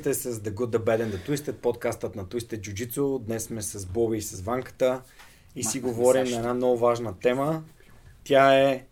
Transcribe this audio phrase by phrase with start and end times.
[0.00, 3.20] Сте с The Good, The Bad and The Twisted, подкастът на Twisted Jiu-Jitsu.
[3.22, 5.02] Днес сме с Боби и с Ванката
[5.56, 7.62] и си говорим на една много важна тема.
[8.24, 8.86] Тя е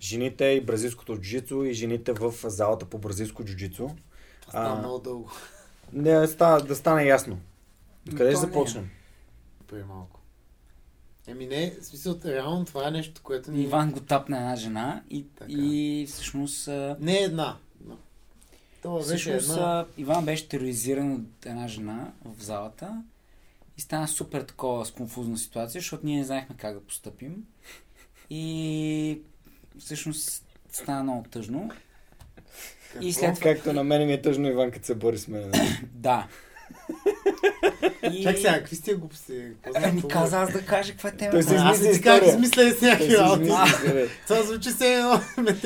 [0.00, 3.88] жените и бразилското джуджицу и жените в залата по бразилско джуджицу.
[4.48, 5.30] Става много дълго.
[5.92, 7.38] Не, ста, да стане ясно.
[8.10, 8.36] Къде ще е.
[8.36, 8.90] започнем?
[9.68, 10.20] Преди малко.
[11.26, 13.62] Еми не, в смисъл, реално това е нещо, което ни...
[13.62, 15.52] Иван го тапна една жена и, Така.
[15.52, 16.68] и всъщност,
[17.00, 17.56] Не една.
[18.82, 19.86] Това всъщност една.
[19.98, 23.02] Иван беше тероризиран от една жена в залата
[23.78, 27.46] и стана супер такова с конфузна ситуация, защото ние не знаехме как да поступим.
[28.30, 29.20] И
[29.78, 31.70] всъщност стана много тъжно.
[33.00, 33.52] И след това...
[33.52, 35.52] Както на мен ми е тъжно Иван, като се бори с мен.
[35.92, 36.28] Да.
[38.12, 38.22] И...
[38.22, 39.32] Чак сега, какви сте глупости?
[39.74, 41.42] Ами каза аз да кажа каква е Той темата.
[41.42, 42.28] се Ама Аз не как история.
[42.28, 44.10] измисля с някакви Той си работи.
[44.28, 45.56] Това звучи се едно ме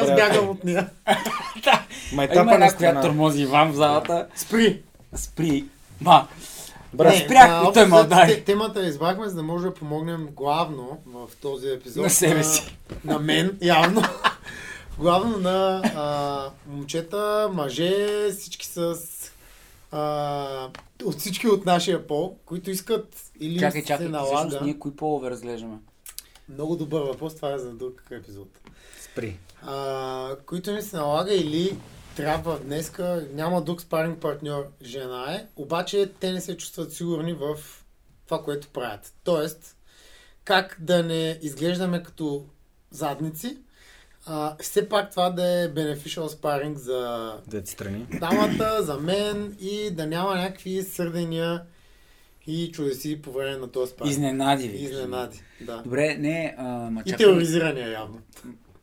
[0.00, 0.88] аз бягам от нея.
[2.12, 4.26] Майтапа Има една, на която тормози Иван в залата.
[4.34, 4.82] Спри!
[5.14, 5.64] Спри.
[6.00, 6.26] Ма,
[6.94, 8.28] Брат, спрях а, и той удари.
[8.34, 12.02] те- Темата избрахме, за да може да помогнем главно в този епизод.
[12.04, 12.76] На себе си.
[13.04, 14.02] На мен, явно.
[14.98, 17.94] главно на а, момчета, мъже,
[18.38, 18.94] всички с...
[19.90, 20.68] А,
[21.04, 24.36] от всички от нашия пол, които искат или чакай, се чакай, налага.
[24.36, 25.78] всъщност ние кои полове разглеждаме?
[26.48, 28.48] Много добър въпрос, това е за друг епизод.
[29.00, 29.38] спри.
[29.62, 31.76] А, които ни се налага или
[32.16, 37.56] трябва днеска, няма друг спаринг партньор жена е, обаче те не се чувстват сигурни в
[38.24, 39.14] това, което правят.
[39.24, 39.76] Тоест,
[40.44, 42.44] как да не изглеждаме като
[42.90, 43.58] задници,
[44.26, 48.06] а, все пак това да е beneficial спаринг за Двете страни.
[48.10, 51.62] дамата, за мен и да няма някакви сърдения
[52.46, 54.12] и чудеси по време на този спаринг.
[54.12, 54.76] Изненади ви.
[54.78, 55.76] Изненади, да.
[55.78, 57.26] Добре, не, а, ма И чакай.
[57.26, 58.18] тероризирания явно.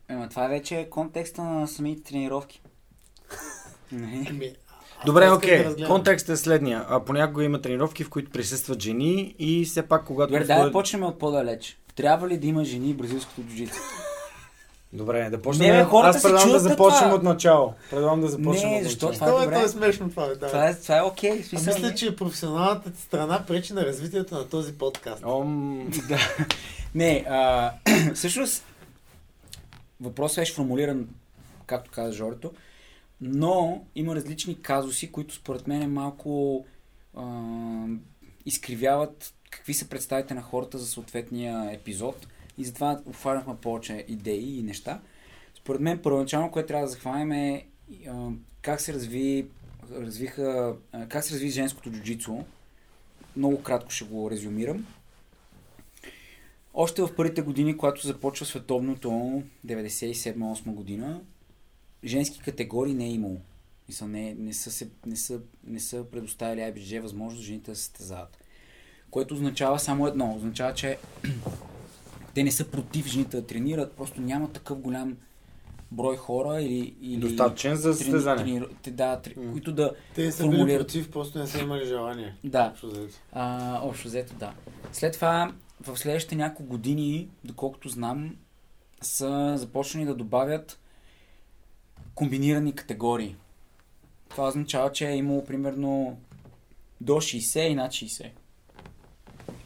[0.10, 2.62] Ама това вече е контекста на самите тренировки.
[3.92, 4.28] Не.
[4.30, 4.52] Ами,
[5.06, 5.58] Добре, окей.
[5.58, 5.88] да разгледам.
[5.90, 6.86] Контекстът е следния.
[6.90, 10.28] А, понякога има тренировки, в които присъстват жени и все пак, когато...
[10.30, 11.78] Добре, да дойде- почнем от по-далеч.
[11.96, 13.80] Трябва ли да има жени в бразилското джуджицу?
[14.94, 15.78] Добре, да почнем.
[15.78, 17.16] Не, хората Аз предлагам да започнем това.
[17.16, 17.74] от начало.
[17.90, 19.30] Предлагам да започнем Не, от защо начало.
[19.32, 20.48] това е Това е, е смешно това, е, да.
[20.48, 21.40] Това е, това е окей.
[21.40, 25.24] А смисъл, мисля, не- че професионалната страна пречи на развитието на този подкаст.
[25.26, 25.90] Ом...
[26.08, 26.20] Да.
[26.96, 27.72] Не, а,
[28.14, 28.64] всъщност
[30.02, 31.08] въпросът беше формулиран,
[31.66, 32.52] както каза Жорето,
[33.22, 36.66] но има различни казуси, които според мен малко
[37.18, 37.24] а,
[38.46, 42.28] изкривяват какви са представите на хората за съответния епизод
[42.62, 45.02] и затова обхванахме повече идеи и неща.
[45.56, 47.66] Според мен първоначално, което трябва да захванем е
[48.62, 49.48] как се разви,
[49.92, 50.76] развиха,
[51.10, 52.38] как се разви женското джуджицу.
[53.36, 54.86] Много кратко ще го резюмирам.
[56.74, 61.22] Още в първите години, когато започва световното, 97-8 година,
[62.04, 63.38] женски категории не е имало.
[63.88, 67.84] Мисъл, не, не, са се, не, са, не са предоставили IBG възможност жените да се
[67.84, 68.38] състезават.
[69.12, 70.36] Което означава само едно.
[70.36, 70.98] Означава, че
[72.34, 75.18] те не са против жените да тренират, просто няма такъв голям
[75.92, 76.96] брой хора или...
[77.02, 78.46] или Достатъчен за трени- състезание.
[78.60, 79.52] трени- те- да, тре- М.
[79.52, 79.94] които да...
[80.16, 80.88] Те са били формулират.
[80.88, 82.36] против, просто не са имали желание.
[82.44, 83.14] Да, Общо взето.
[83.32, 84.54] а, общо взето, да.
[84.92, 88.36] След това, в следващите няколко години, доколкото знам,
[89.02, 90.80] са започнали да добавят
[92.16, 93.36] комбинирани категории.
[94.30, 96.20] Това означава, че е имало примерно
[97.02, 98.30] до 60 и над 60.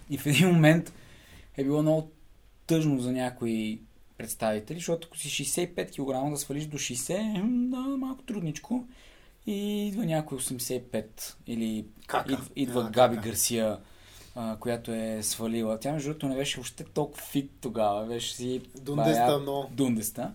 [0.10, 0.94] И в един момент
[1.58, 2.12] е било много
[2.68, 3.82] тъжно за някои
[4.18, 8.88] представители, защото ако си 65 кг да свалиш до 60, м, да, малко трудничко.
[9.48, 12.34] И идва някой 85 или Кака.
[12.34, 13.30] Идва, идва Една Габи кака.
[13.30, 13.78] Гарсия,
[14.36, 15.80] а, която е свалила.
[15.80, 18.06] Тя, между другото, не беше въобще толкова фит тогава.
[18.06, 18.62] Беше си...
[18.82, 19.70] Дундеста, бая- но...
[19.72, 20.34] Дундеста.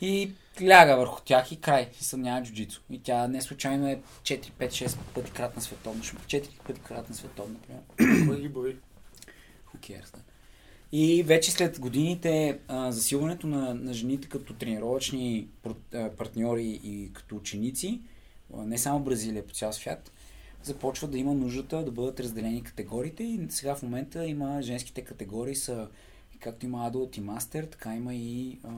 [0.00, 0.32] И
[0.62, 1.90] ляга върху тях и край.
[2.00, 2.80] И съм няма джуджицу.
[2.90, 6.02] И тя не случайно е 4, 5, 6 пъти кратна световна.
[6.02, 8.26] 4 пъти кратна световна, примерно.
[8.28, 8.76] Кой ги бори?
[9.74, 10.18] Who cares, да.
[10.92, 15.48] И вече след годините а, засилването на, на жените като тренировъчни
[16.18, 18.00] партньори и като ученици,
[18.56, 20.12] не само Бразилия, по цял свят,
[20.62, 25.54] започва да има нуждата да бъдат разделени категориите и сега в момента има женските категории
[25.54, 25.88] са
[26.40, 28.68] както има Adult и Master, така има и а,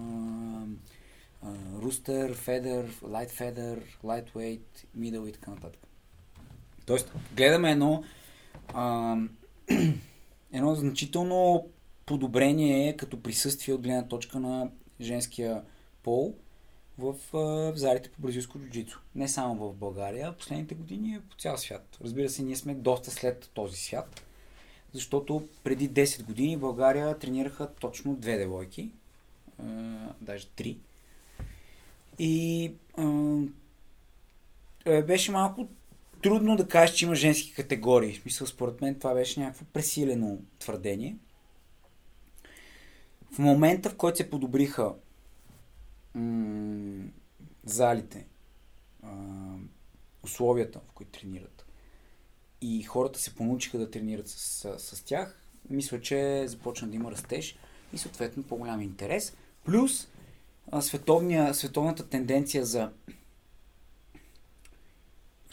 [1.42, 5.80] а, Rooster, Feather, Light Feather, Lightweight, Middle и така нататък.
[6.86, 8.04] Тоест, гледаме едно
[8.74, 9.16] а,
[10.52, 11.68] едно значително
[12.06, 14.70] подобрение като присъствие от гледна точка на
[15.00, 15.62] женския
[16.02, 16.34] пол
[16.98, 19.00] в, в залите по бразилско джуджицу.
[19.14, 21.98] Не само в България, а последните години е по цял свят.
[22.04, 24.22] Разбира се, ние сме доста след този свят,
[24.92, 28.90] защото преди 10 години в България тренираха точно две девойки,
[29.58, 29.64] а,
[30.20, 30.78] даже три.
[32.18, 32.72] И
[34.86, 35.68] е, беше малко
[36.22, 38.12] трудно да кажеш, че има женски категории.
[38.12, 41.16] В смисъл, според мен това беше някакво пресилено твърдение.
[43.36, 44.94] В момента, в който се подобриха
[46.14, 47.04] м-
[47.64, 48.26] залите,
[49.02, 49.08] а,
[50.22, 51.66] условията, в които тренират,
[52.60, 55.40] и хората се понучиха да тренират с, с, с тях,
[55.70, 57.58] мисля, че започна да има растеж
[57.92, 59.36] и съответно по-голям интерес.
[59.64, 60.08] Плюс
[60.80, 62.92] световния, световната тенденция за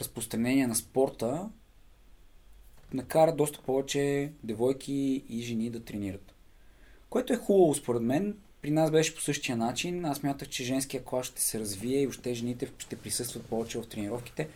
[0.00, 1.50] разпространение на спорта
[2.92, 6.33] накара доста повече девойки и жени да тренират.
[7.14, 8.36] Което е хубаво според мен.
[8.62, 10.04] При нас беше по същия начин.
[10.04, 13.86] Аз мятах, че женския клас ще се развие и още жените ще присъстват повече в
[13.86, 14.48] тренировките.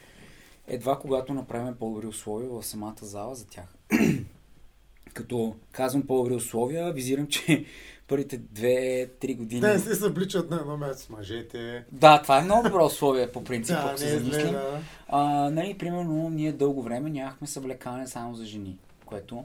[0.69, 3.65] Едва когато направим по-добри условия в самата зала за тях.
[5.15, 7.65] Като казвам по-добри условия, визирам, че
[8.09, 9.61] първите 2-3 години...
[9.61, 11.85] Те се събличат на едно място с мъжете.
[11.93, 14.53] Да, това е много добро условие по принцип, Да, ако не се е замислим.
[14.53, 14.81] да.
[15.09, 19.45] А, нали, примерно, ние дълго време нямахме съблекане само за жени, което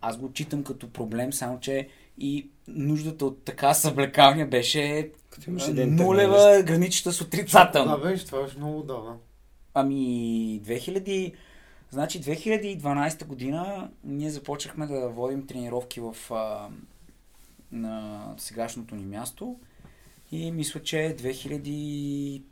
[0.00, 1.88] аз го читам като проблем, само че
[2.18, 5.10] и нуждата от така съблекалния беше
[5.86, 6.66] нулева, трениращ.
[6.66, 7.98] граничета с отрицателно.
[7.98, 9.18] беше, това беше много давно.
[9.74, 11.34] Ами, 2000...
[11.90, 16.68] Значи 2012 година ние започнахме да водим тренировки в а,
[17.72, 19.56] на сегашното ни място
[20.32, 22.42] и мисля, че 2000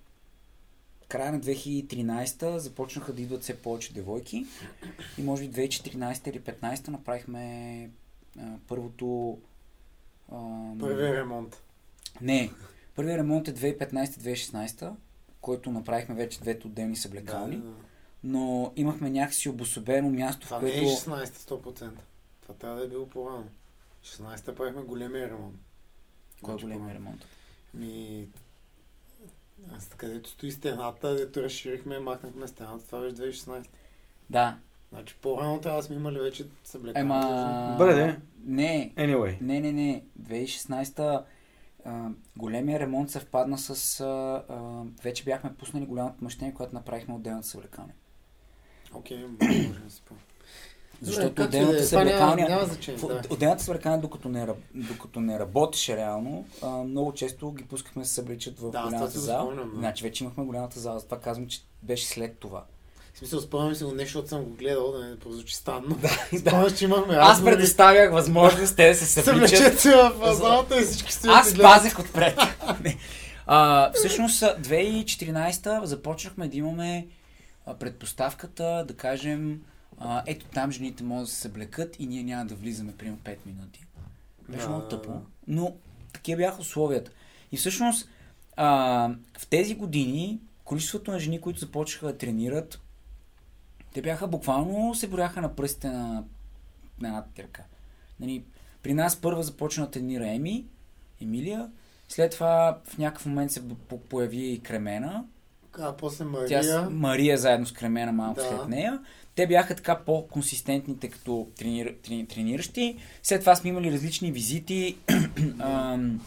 [1.08, 4.46] края на 2013 започнаха да идват все повече девойки
[5.18, 7.90] и може би 2014 или 2015 направихме
[8.38, 9.38] а, първото
[10.32, 10.36] а,
[10.80, 11.62] Първият ремонт.
[12.20, 12.50] не,
[12.94, 14.92] първият ремонт е 2015-2016,
[15.40, 17.74] който направихме вече двете отделни съблекални, Да, да.
[18.24, 20.84] но имахме някакси обособено място, Това в не което...
[20.84, 21.90] е 16 100%.
[22.42, 23.48] Това трябва да е било по-рано.
[24.04, 25.54] 16-та правихме големия ремонт.
[26.42, 27.26] Кой е Значи големия ремонт?
[27.74, 28.28] Ми...
[29.76, 33.66] Аз където стои стената, дето разширихме, махнахме стената, това беше 2016.
[34.30, 34.58] Да.
[34.94, 37.00] Значи по-рано трябва да сме имали вече съблекални.
[37.00, 37.74] Ема...
[37.78, 38.18] Бъде, де.
[38.44, 39.40] Не, Anyway.
[39.40, 40.04] не, не, не.
[40.22, 41.24] 2016-та
[41.84, 44.00] а, големия ремонт съвпадна с...
[44.00, 44.04] А,
[44.48, 44.60] а,
[45.02, 47.92] вече бяхме пуснали голямото помещение, което направихме отделната съблекалня.
[48.94, 50.22] Окей, може да се спомня.
[51.02, 53.22] Защото Добре, както и да е, отделната няма- няма значение, да.
[53.30, 58.14] Отделната съблекалня, докато не, докато не работеше реално, а, много често ги пускахме да се
[58.14, 59.68] събличат в Да, голямата си го зала.
[59.74, 62.64] Значи вече имахме голямата зала, затова казвам, че беше след това.
[63.14, 65.98] В смисъл, спомням си го нещо, защото съм го гледал, да не прозвучи странно.
[66.32, 66.38] да.
[66.38, 71.12] Спомням, че имахме Аз предоставях възможност те да се събличат се в залата и всички
[71.12, 72.38] стоят Аз пазех отпред.
[73.46, 77.06] А, всъщност, 2014 започнахме да имаме
[77.78, 79.60] предпоставката да кажем
[79.98, 83.36] а, ето там жените могат да се съблекат и ние няма да влизаме примерно 5
[83.46, 83.86] минути.
[84.48, 85.20] Беше Да, много да, тъпо, да.
[85.46, 85.74] но
[86.12, 87.10] такива бяха условията.
[87.52, 88.08] И всъщност
[88.56, 88.68] а,
[89.38, 92.80] в тези години количеството на жени, които започнаха да тренират,
[93.94, 96.24] те бяха буквално се брояха на пръстите на,
[97.00, 97.62] на едната ръка.
[98.20, 98.44] Нали,
[98.82, 100.64] при нас първа започна да тренира Еми,
[101.22, 101.70] Емилия,
[102.08, 105.24] след това в някакъв момент се по- появи и Кремена,
[105.80, 106.90] А после тя с Мария.
[106.90, 108.48] Мария заедно с Кремена малко Да.
[108.48, 109.00] след нея.
[109.34, 112.96] Те бяха така по-консистентните като тренир, трени, трениращи.
[113.22, 114.96] След това сме имали различни визити
[115.58, 116.20] ам,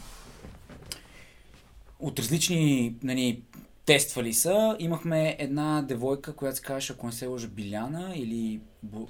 [2.00, 3.42] от различни нали,
[3.88, 4.76] тествали са.
[4.80, 9.08] Имахме една девойка, която се казваше, ако не се лъжа, Биляна или Бу,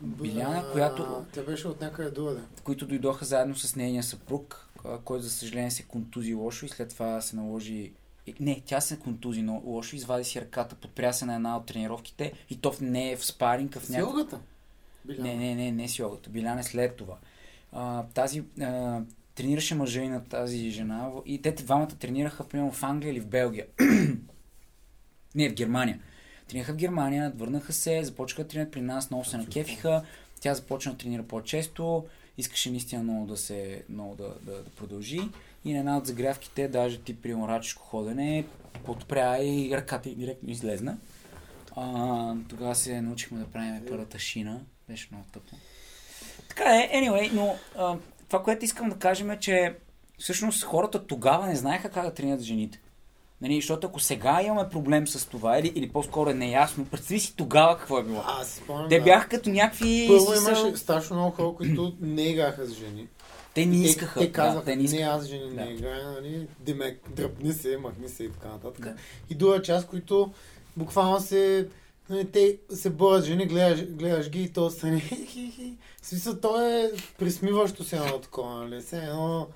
[0.00, 2.40] Биляна, която Тя беше от някъде другаде.
[2.64, 4.68] които дойдоха заедно с нейния съпруг,
[5.04, 7.92] който за съжаление се контузи лошо и след това се наложи...
[8.40, 12.32] Не, тя се контузи но лошо, извади си ръката, подпря се на една от тренировките
[12.50, 14.10] и то не е в спаринг, в С някакъв...
[14.10, 14.40] йогата.
[15.04, 15.28] Биляна.
[15.28, 16.30] Не, не, не, не с йогата.
[16.30, 17.16] Билян е след това.
[17.72, 19.00] А, тази а,
[19.38, 23.26] тренираше мъжа и на тази жена и те двамата тренираха примерно в Англия или в
[23.26, 23.66] Белгия.
[25.34, 26.00] не, в Германия.
[26.48, 30.02] Тренираха в Германия, върнаха се, започнаха да тренират при нас, много се накефиха.
[30.40, 32.06] Тя започна да тренира по-често,
[32.38, 35.20] искаше наистина много да се много да, да, да продължи.
[35.64, 38.44] И на една от загрявките, даже ти при мрачешко ходене,
[38.84, 40.98] подпря и ръката й директно излезна.
[41.76, 44.60] А, тогава се научихме да правим първата шина.
[44.88, 45.56] Беше много тъпо.
[46.48, 47.96] Така е, anyway, но а,
[48.28, 49.74] това, което искам да кажем е, че
[50.18, 52.80] всъщност хората тогава не знаеха как да тренират жените.
[53.40, 57.36] Нали, защото ако сега имаме проблем с това, или, или по-скоро е неясно, представи си
[57.36, 58.22] тогава какво е било.
[58.26, 58.88] Аз спомням.
[58.88, 59.04] Те да.
[59.04, 60.04] бяха като някакви...
[60.08, 63.06] Първо смисъл- имаше страшно много хора, които не играха с жени.
[63.54, 64.20] Те не Те- искаха.
[64.20, 65.04] Те казаха, да, те не не, искаха.
[65.04, 65.64] аз жени Да.
[65.64, 68.80] не играя, нали, демек, дръпни се, махни се и така нататък.
[68.80, 68.94] Да.
[69.30, 70.32] И друга част, които
[70.76, 71.68] буквално се,
[72.24, 75.00] те се борят жени, гледаш, гледаш ги и то страни.
[76.02, 79.46] В смисъл, то е присмиващо се едно такова, нали, все едно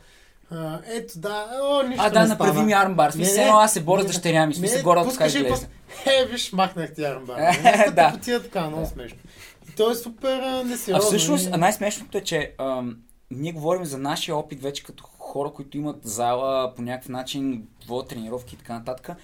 [0.51, 3.07] А, ето, да, о, нищо А, да, не направи ми армбар.
[3.07, 4.55] Не, Смисъл, не, едно аз се боря с не, дъщеря ми.
[4.55, 5.67] Смисъл, не, горе от пус-
[6.07, 7.39] Е, виж, махнах ти армбар.
[7.95, 8.11] Да.
[8.13, 9.19] Потия така, много смешно.
[9.69, 11.07] И то е супер а, А несериозно.
[11.07, 12.97] всъщност и- най-смешното е, че ам,
[13.31, 18.09] ние говорим за нашия опит вече като хора, които имат зала по някакъв начин, водят
[18.09, 19.17] тренировки и така нататък.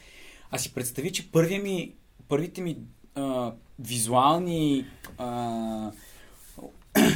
[0.50, 1.94] А си представи, че първия ми,
[2.28, 2.76] първите ми
[3.18, 4.86] а, визуални
[5.18, 5.90] а,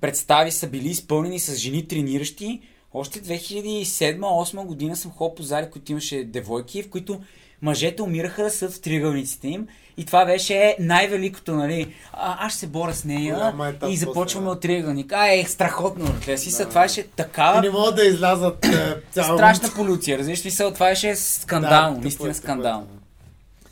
[0.00, 2.60] представи са били изпълнени с жени трениращи.
[2.94, 7.20] Още 2007-2008 година съм ходил по зали, които имаше девойки, в които
[7.62, 9.66] мъжете умираха да са в триъгълниците им.
[9.96, 11.94] И това беше най-великото, нали?
[12.12, 15.12] А, аз ще се боря с нея Голяма етап и започваме после, от триъгълник.
[15.12, 16.04] А, е, страхотно.
[16.04, 16.68] Да.
[16.68, 20.18] Това беше И такава не могат да излязат е, цял страшна полюция.
[20.18, 22.86] Разбираш смисъл, това беше скандално, Да, наистина е, скандално.
[22.86, 23.04] тъпо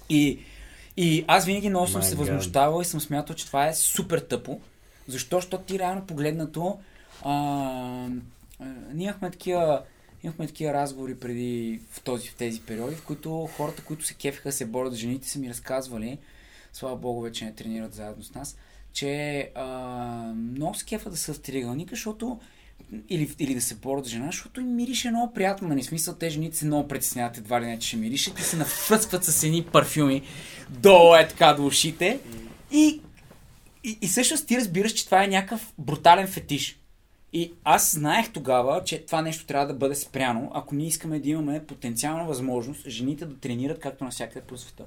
[0.09, 0.39] И,
[0.97, 4.19] и аз винаги много съм My се възмущавал и съм смятал, че това е супер
[4.19, 4.61] тъпо.
[5.09, 5.37] Защо?
[5.37, 6.79] Защото ти реално погледнато
[7.25, 7.33] а,
[8.61, 9.83] а, ние имахме такива
[10.25, 14.53] Имахме такива разговори преди в, този, в тези периоди, в които хората, които се кефиха,
[14.53, 16.19] се борят с жените, са ми разказвали,
[16.73, 18.57] слава богу, вече не тренират заедно с нас,
[18.93, 19.67] че а,
[20.37, 22.41] много се кефа да са в триъгълника, защото
[23.09, 25.69] или, или да се борят с жена, защото им мирише много приятно.
[25.69, 25.83] Нали?
[25.83, 29.25] Смисъл, те жените се много притесняват едва ли не, че ще миришат и се нафръскват
[29.25, 30.23] с едни парфюми
[30.71, 32.21] долу е така до ушите.
[32.73, 33.01] И,
[33.85, 36.79] и, и всъщност ти разбираш, че това е някакъв брутален фетиш.
[37.33, 41.29] И аз знаех тогава, че това нещо трябва да бъде спряно, ако ние искаме да
[41.29, 44.85] имаме потенциална възможност жените да тренират както навсякъде по света.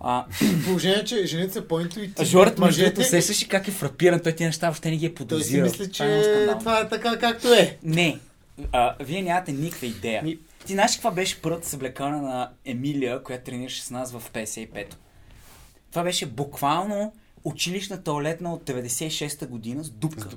[0.00, 0.24] А,
[0.64, 2.26] Положение, че жените са по-интуитивни.
[2.26, 3.00] Жорът, мъжете.
[3.00, 5.64] усещаш ли как е фрапиран, той ти неща въобще не ги е Той си подозирал.
[5.64, 7.78] мисли, Това е че това е така както е.
[7.82, 8.18] Не.
[8.72, 10.22] А, вие нямате никаква идея.
[10.22, 14.96] Ми- Ти знаеш каква беше първата съблекана на Емилия, която тренираше с нас в 55-то?
[15.90, 17.12] Това беше буквално
[17.44, 20.28] училищна туалетна от 96-та година с дупка.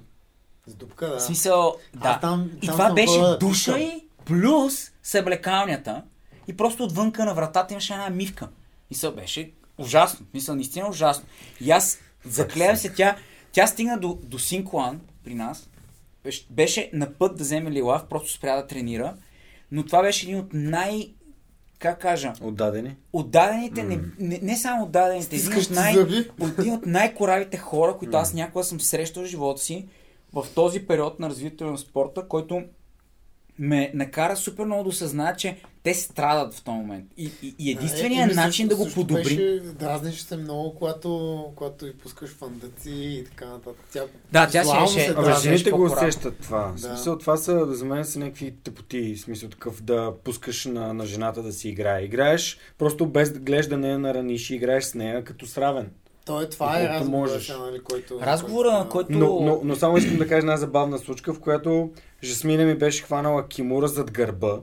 [0.68, 1.18] С дупка, да.
[1.18, 2.10] В смисъл, да.
[2.10, 3.92] Аз там- и там това съм беше да душа и
[4.26, 6.04] плюс съблекалнята.
[6.48, 8.48] И просто отвънка на вратата имаше една мивка.
[8.92, 10.26] И се беше ужасно.
[10.34, 11.26] Мисля, наистина ужасно.
[11.62, 13.18] И аз заклевам се, тя,
[13.52, 15.70] тя стигна до, до Синкуан при нас.
[16.24, 19.16] Беше, беше на път да вземе Лилав, просто спря да тренира.
[19.72, 21.10] Но това беше един от най...
[21.80, 22.34] Как кажа?
[22.42, 22.96] Отдадени.
[23.14, 25.96] Отдадените, не, не, не само отдадените, един от, най,
[26.60, 29.88] един от най-коравите хора, които аз някога съм срещал в живота си,
[30.34, 32.64] в този период на развитието на спорта, който
[33.60, 37.06] ме накара супер много да осъзная, че те страдат в този момент.
[37.18, 39.60] И, и, и единственият Е, и начин да го подобри...
[39.60, 43.86] Дразниш се много, когато, когато и пускаш фандъци и така нататък.
[43.94, 46.68] Тя, Да, тя си Абе, беше жените го усещат това.
[46.68, 46.88] В Да.
[46.88, 49.16] смисъл, това са, за мен са някакви тъпоти.
[49.16, 52.04] В смисъл такъв да пускаш на, на жената да си играе.
[52.04, 55.58] Играеш просто без да гледаш да не я нараниш и играеш с нея като с
[55.58, 55.90] равен.
[56.26, 57.50] Той, това е разговора, можеш.
[57.50, 58.20] нали, който...
[58.22, 59.12] Разговора, който...
[59.12, 61.92] Но, но, но само искам да кажа една забавна случка, в която
[62.24, 64.60] Жасмина ми беше хванала кимура зад гърба.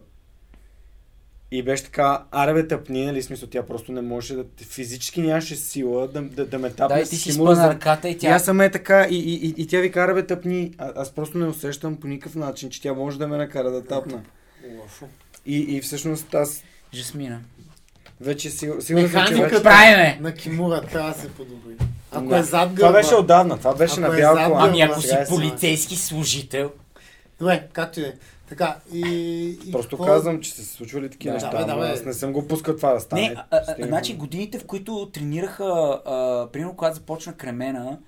[1.50, 5.56] И беше така, аре бе тъпни, нали, смисъл, тя просто не можеше да, физически нямаше
[5.56, 8.12] сила да, да, да ме тапне Да, и ти си кимура спъна зад- ръката и
[8.12, 8.28] И тя...
[8.28, 10.74] аз съм е така, и, и, и, и тя ви кара бе тъпни.
[10.78, 13.84] А, аз просто не усещам по никакъв начин, че тя може да ме накара да
[13.84, 14.22] тапна.
[14.80, 15.06] Лошо.
[15.46, 16.62] И, и всъщност аз
[16.94, 17.40] Жасмина.
[18.20, 19.62] Вече съм, че Механиката.
[19.62, 20.18] Правиме!
[20.20, 21.74] на Кимура трябва да се подобри.
[22.12, 22.38] Ако Да.
[22.38, 22.76] е зад гърба...
[22.78, 24.68] Това беше отдавна, това беше на е бял колан.
[24.68, 26.70] Ами ако си е полицейски служител...
[27.38, 28.12] Добре, както и да е.
[28.48, 29.00] Така, и...
[29.66, 31.86] и Просто какво- казвам, че са се случвали такива Да, неща, бе, да, бе.
[31.86, 33.22] аз не съм го пускал това да стане.
[33.22, 35.64] Не, а, а, значи годините, в които тренираха,
[36.06, 37.98] а, примерно когато започна Кремена,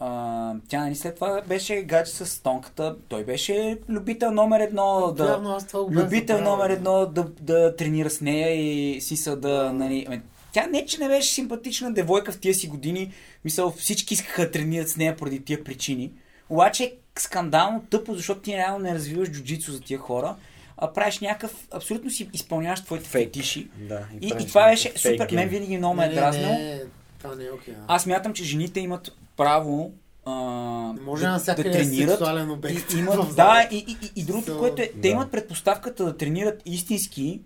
[0.00, 5.24] а, тя нали след това беше гадже с тонката, той беше любител номер едно да...
[5.24, 9.36] Явно аз това го бях Любител номер едно да, да тренира с нея и сиса
[9.36, 10.04] да, нали...
[10.08, 10.22] ами,
[10.52, 13.12] Тя не, че не беше симпатична девойка в тия си години,
[13.44, 16.12] мисъл, всички искаха да тренират с нея поради тия причини.
[16.50, 20.36] Обаче е скандално тъпо, защото ти реално не развиваш джуджицу за тия хора,
[20.76, 23.28] а правиш някакъв, абсолютно си изпълняваш твоите Фейк.
[23.28, 23.68] фетиши.
[23.78, 25.28] Да, И, правиш и това беше супер.
[25.32, 26.50] Мен винаги много ме Не, е дразнил.
[27.24, 27.74] Това не е окей.
[27.74, 27.80] да.
[27.88, 29.92] Аз мятам, че жените имат право
[30.26, 30.32] а,
[30.94, 32.10] Не може да, навсякъде да да е тренират.
[32.10, 32.92] сексуален обект.
[32.92, 35.08] И, имат, да, и, и, и, и другото, So, което е, те да.
[35.08, 37.40] имат предпоставката да тренират истински,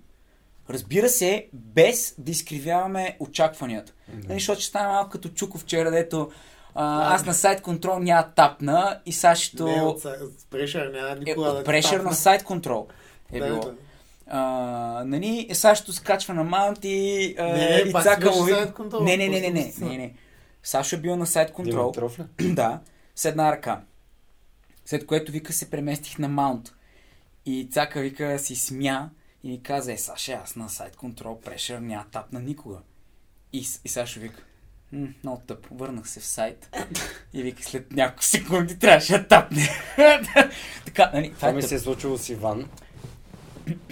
[0.71, 3.93] разбира се, без да изкривяваме очакванията.
[4.19, 6.31] Нали, защото ще стане малко като Чуков вчера, дето
[6.75, 7.15] а, Да.
[7.15, 11.47] аз на сайт контрол няма тапна и Сашето Не, от, от прешър няма е никога
[11.47, 12.05] да от прешър тапна.
[12.05, 12.87] на сайт контрол.
[13.33, 13.61] Е Да, било.
[13.61, 13.75] да.
[14.31, 14.41] А,
[15.07, 18.75] нали, Сашето се качва на маунт и, а, Не, не, и цака му вика- сайт
[18.75, 20.15] контрол, Не, не, не, не, не, не, не.
[20.63, 21.93] Сашо е бил на сайт контрол.
[22.41, 22.81] Да,
[23.17, 23.81] с една ръка.
[24.85, 26.75] След което вика се преместих на маунт.
[27.47, 29.11] И цака вика си смя
[29.45, 32.79] и ми каза, е, Саша, аз на сайт контрол прешър няма тапна никога.
[33.53, 34.43] И, и Сашо вика,
[34.93, 35.75] М, много тъпо.
[35.75, 36.77] Върнах се в сайт
[37.33, 39.69] и вика след няколко секунди трябваше да тапне.
[40.85, 41.69] Така, нали, това Това е ми тъп.
[41.69, 42.69] се е случило с Иван.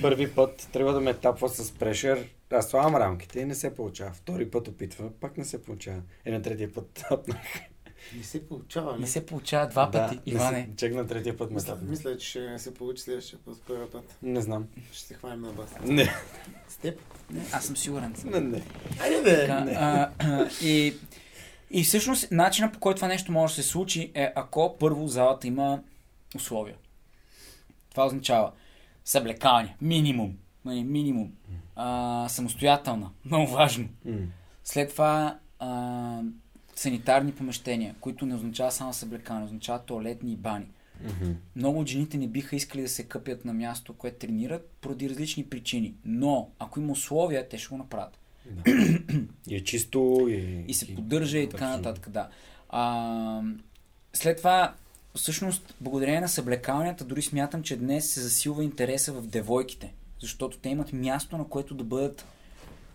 [0.03, 2.29] Първи път трябва да ме тапва с прешер.
[2.51, 4.13] Аз слагам рамките и не се получава.
[4.13, 6.03] Втори път опитва, пак не се получава.
[6.27, 7.39] И на третия път тапнах.
[8.17, 9.07] Не се получава, Не ли?
[9.07, 10.69] се получава два пъти, не Иване.
[10.71, 11.91] се- Чек на третия път ме Мисля, тапна.
[11.91, 14.17] мисля, че ще се получи следващия път, първия път.
[14.23, 14.67] Не знам.
[14.93, 15.71] Ще се хванем на бас.
[15.83, 16.09] Не,
[16.69, 17.01] С теб?
[17.31, 18.15] Не, Аз съм сигурен.
[18.25, 18.63] не, не.
[19.01, 19.41] Айде бе!
[19.41, 20.95] Така, а, а, и,
[21.71, 25.47] и всъщност начинът по който това нещо може да се случи е ако първо залата
[25.47, 25.81] има
[26.37, 26.77] условия.
[27.91, 28.53] Това означава
[29.07, 31.33] съблекаване, минимум, нали, минимум,
[31.77, 33.89] а, самостоятелна, много важно.
[34.65, 36.21] След това а,
[36.75, 40.67] санитарни помещения, които не означава само съблекаване, означава туалетни и бани.
[41.05, 41.33] Мгм.
[41.57, 45.45] Много от жените не биха искали да се къпят на място, което тренират, поради различни
[45.45, 45.95] причини.
[46.05, 48.19] Но, ако има условия, те ще го направят.
[48.51, 48.71] Да.
[49.49, 50.65] И е чисто и...
[50.69, 52.29] и се поддържа и така нататък, да.
[52.69, 53.43] А,
[54.13, 54.75] след това,
[55.17, 60.69] всъщност, благодарение на съблекаванията, дори смятам, че днес се засилва интереса в девойките, защото те
[60.69, 62.25] имат място, на което да бъдат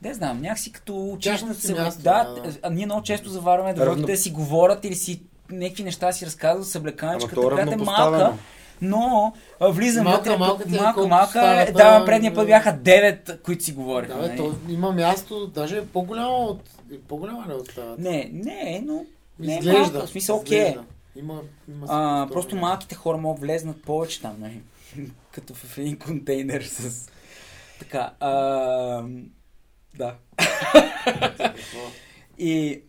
[0.03, 1.73] не знам, някакси като си се...
[1.73, 2.57] място, да, да, да.
[2.61, 6.25] а ние много често заварваме девойките Равно- да си говорят или си някакви неща си
[6.25, 8.33] разказват с съблекаваничката, Ама то която е малка,
[8.81, 12.47] но а, влизам Малка, вътре, малка е малка, малка, старата, е, да, предния път да.
[12.47, 14.13] бяха 9, които си говориха.
[14.13, 14.37] Да, бе, нали?
[14.37, 16.61] то има място, даже е по-голямо от...
[16.93, 18.01] е По-голяма ли е от тази?
[18.01, 19.05] Не, не, но
[19.39, 19.81] не е Изглежда.
[19.81, 20.59] малка, в смисъл окей.
[20.59, 20.77] е.
[21.15, 22.61] Има, има А, просто да.
[22.61, 24.61] малките хора могат да влезнат повече там, нали?
[25.31, 27.09] Като в един контейнер с...
[27.79, 28.29] Така, а...
[29.97, 30.15] да.
[32.37, 32.81] И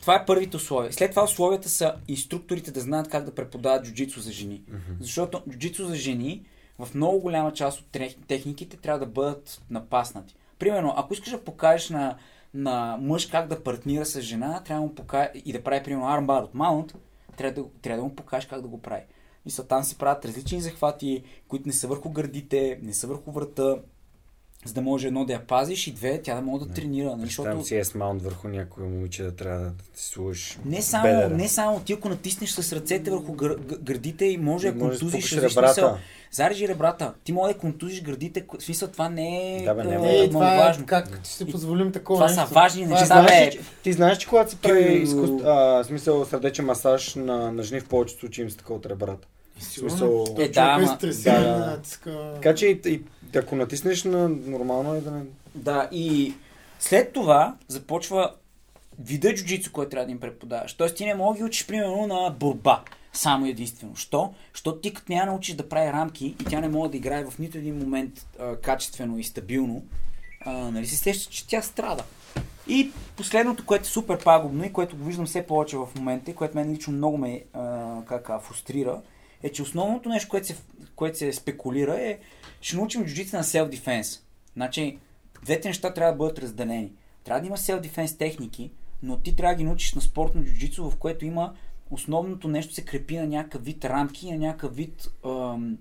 [0.00, 0.92] това е първите условия.
[0.92, 4.62] След това условията са инструкторите да знаят как да преподават джуджицу за жени.
[5.00, 6.46] Защото джуджицу за жени
[6.78, 7.86] в много голяма част от
[8.26, 10.34] техниките трябва да бъдат напаснати.
[10.58, 12.16] Примерно, ако искаш да покажеш на,
[12.54, 16.08] на мъж как да партнира с жена, трябва да му покажеш и да прави, примерно,
[16.08, 16.94] армбар от маунт,
[17.36, 19.02] трябва да, трябва да му покажеш как да го прави.
[19.44, 23.78] Мисля, там се правят различни захвати, които не са върху гърдите, не са върху врата,
[24.66, 27.08] за да може едно да я пазиш и две, тя да може да тренира.
[27.08, 27.20] Нали?
[27.20, 31.28] Защото си е маунт върху някой момиче да трябва да си сложиш не само, бедера.
[31.28, 35.32] не само ти, ако натиснеш с ръцете върху гър, г- гърдите и може да контузиш
[35.32, 35.74] ребрата.
[35.74, 35.96] са-
[36.30, 37.12] Зарежи ребрата.
[37.24, 38.44] Ти може да контузиш гърдите.
[38.58, 40.06] В смисъл, това не е, Да, бе, е, няма.
[40.06, 40.86] Е, много това е важно.
[40.86, 42.54] как ще си позволим такова Това са нещо.
[42.54, 43.28] важни Това е неща, бе.
[43.28, 45.44] Знаеш, че- ти знаеш, че когато се прави Кю- изкуст...
[45.44, 49.28] а, смисъл сърдечен масаж на, на жени в повечето случаи им се такова от ребрата.
[49.60, 49.90] Сигурно.
[49.90, 52.34] смисъл- Той Е, да, ама- е да, да.
[52.34, 53.02] Така че и, и
[53.38, 55.22] ако натиснеш на нормално е да не...
[55.54, 56.34] Да, и
[56.80, 58.32] след това започва
[58.98, 60.74] вида джуджицу, който трябва да им преподаваш.
[60.74, 62.82] Тоест ти не можеш да ги учиш, примерно, на борба.
[63.12, 63.96] Само единствено.
[63.96, 64.34] Що?
[64.52, 67.38] Защото ти като няма научиш да прави рамки и тя не може да играе в
[67.38, 69.82] нито един момент а, качествено и стабилно,
[70.40, 72.04] а, нали се сещаш, че тя страда.
[72.68, 76.34] И последното, което е супер пагубно и което го виждам все повече в момента и
[76.34, 79.00] което мен лично много ме а, как, а, фрустрира,
[79.42, 80.56] е, че основното нещо, което се,
[80.96, 82.18] което се спекулира е,
[82.60, 84.20] ще научим джуджицу на self-defense.
[84.56, 84.98] Значи,
[85.44, 86.92] двете неща трябва да бъдат разделени.
[87.24, 88.70] Трябва да има self-defense техники,
[89.02, 91.54] но ти трябва да ги научиш на спортно джуджицу, в което има
[91.90, 95.78] основното нещо се крепи на някакъв вид рамки, на някакъв вид ам,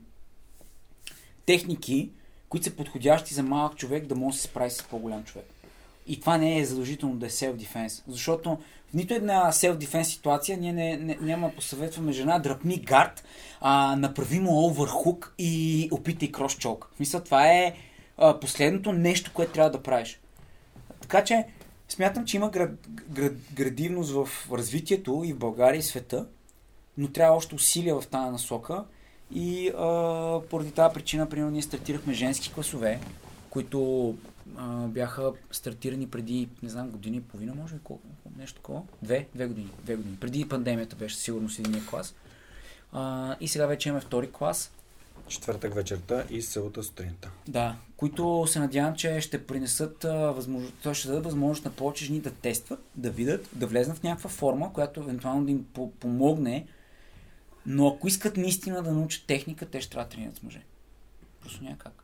[1.46, 2.12] техники,
[2.50, 5.46] които са подходящи за малък човек да може да се справи с по-голям човек.
[6.08, 8.04] И това не е задължително да е self-defense.
[8.08, 8.58] Защото
[8.90, 13.24] в нито една self-defense ситуация ние не, не, няма да посъветваме жена дръпни гард,
[13.62, 16.88] а, направи му оверхук и опитай крос-чок.
[16.94, 17.74] В смисъл, това е
[18.18, 20.20] а, последното нещо, което трябва да правиш.
[21.02, 21.46] Така че,
[21.90, 26.26] смятам, че има град, град, градивност в развитието и в България и света,
[26.98, 28.84] но трябва още усилия в тази насока.
[29.36, 33.00] И а, поради тази причина, примерно, ние стартирахме женски класове,
[33.50, 34.16] които
[34.58, 38.04] а, бяха стартирани преди, не знам, година и половина, може би колко,
[38.38, 38.82] нещо такова.
[39.02, 40.18] Две, две години, две години.
[40.22, 42.16] Преди пандемията беше сигурно с единия клас.
[42.92, 44.72] А, и сега вече имаме втори клас.
[45.28, 47.32] Четвъртък вечерта и събота сутринта.
[47.48, 50.94] Да, които се надявам, че ще принесат възможност, т.е.
[50.94, 54.74] ще дадат възможност на повече жени да тестват, да видят, да влезнат в някаква форма,
[54.74, 56.68] която евентуално да им по- помогне.
[57.66, 60.62] Но ако искат наистина да научат техника, те ще трябва да тренират с мъже.
[61.42, 62.04] Просто няма как.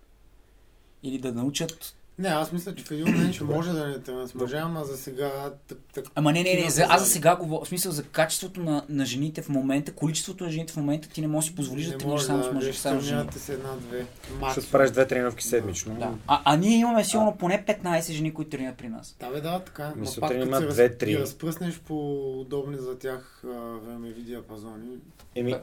[1.03, 1.95] Или да научат...
[2.19, 4.85] Не, аз мисля, че в един момент ще може да не те с мъжа, ама
[4.85, 5.53] за сега...
[5.67, 8.59] Так, так, Ама не, не, не, за, аз за сега говоря, в смисъл за качеството
[8.59, 11.55] на, на жените в момента, количеството на жените в момента, ти не можеш да си
[11.55, 13.17] позволиш да не тренираш само с да мъже, само с жени.
[13.17, 14.05] тренирате се една-две.
[14.51, 15.95] Ще правиш две тренировки седмично.
[15.95, 16.13] Да.
[16.27, 19.15] А, а ние имаме сигурно поне 15 жени, които тренират при нас.
[19.19, 19.87] Да, бе, да, така.
[19.95, 21.19] Ми Но сутрин пак има две-три.
[21.19, 23.47] разпръснеш по удобни за тях а,
[23.85, 24.87] времеви диапазони.
[25.35, 25.55] Еми,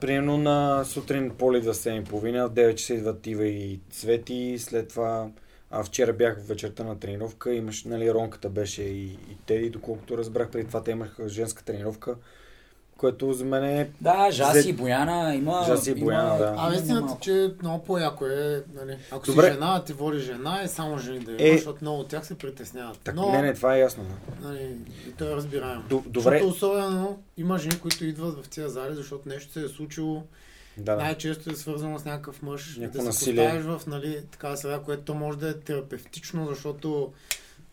[0.00, 5.28] примерно на сутрин поли да 7.30, в 9 часа идват Ива и Цвети, след това
[5.70, 10.50] а вчера бях вечерта на тренировка, имаш, нали, Ронката беше и, и Теди, доколкото разбрах,
[10.50, 12.14] преди това те имаха женска тренировка.
[12.96, 13.90] което за мен е...
[14.00, 15.64] Да, Жаси Взе- и Бояна има...
[15.66, 16.54] Жаси и има- Бояна, да.
[16.58, 19.42] А има истината, че много по-яко е, нали, ако Добре.
[19.42, 21.52] си жена, ти води жена и само жени да има, Е.
[21.52, 22.98] защото много от тях се притесняват.
[22.98, 24.04] Так, Но, Не, не, това е ясно.
[24.04, 24.48] да.
[24.48, 24.76] Нали,
[25.08, 25.82] и то е разбираемо.
[25.88, 26.10] Добре.
[26.20, 30.22] Защото особено има жени, които идват в тия зали, защото нещо се е случило,
[30.78, 31.02] Да, да.
[31.02, 32.76] най-често е свързано с някакъв мъж.
[32.76, 33.44] Някакво да се насилие.
[33.44, 37.12] поставиш в нали, такава среда, което то може да е терапевтично, защото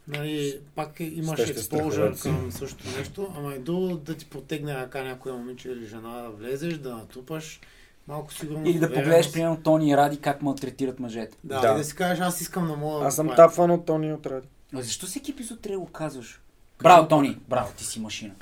[0.07, 4.75] нали, пак е- имаш Среща експожър към същото нещо, ама и друго да ти протегне
[4.75, 7.59] ръка някоя момиче или жена да влезеш, да натрупаш
[8.07, 8.69] малко сигурно.
[8.69, 11.37] Или да погледнеш, примерно, Тони и Ради как малтретират мъжете.
[11.43, 11.73] Да, Да.
[11.73, 12.99] и да си кажеш, аз искам да мога.
[12.99, 13.35] да Аз съм правя.
[13.37, 14.47] тапван от Тони от Ради.
[14.75, 16.41] А защо всеки епизод трябва да го казваш?
[16.83, 17.37] Браво, Тони!
[17.49, 18.33] Браво, ти си машина.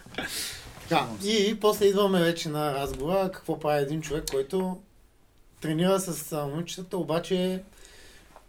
[0.89, 4.77] Да, и после идваме вече на разговора, какво прави един човек, който
[5.61, 7.63] тренира с момичетата, обаче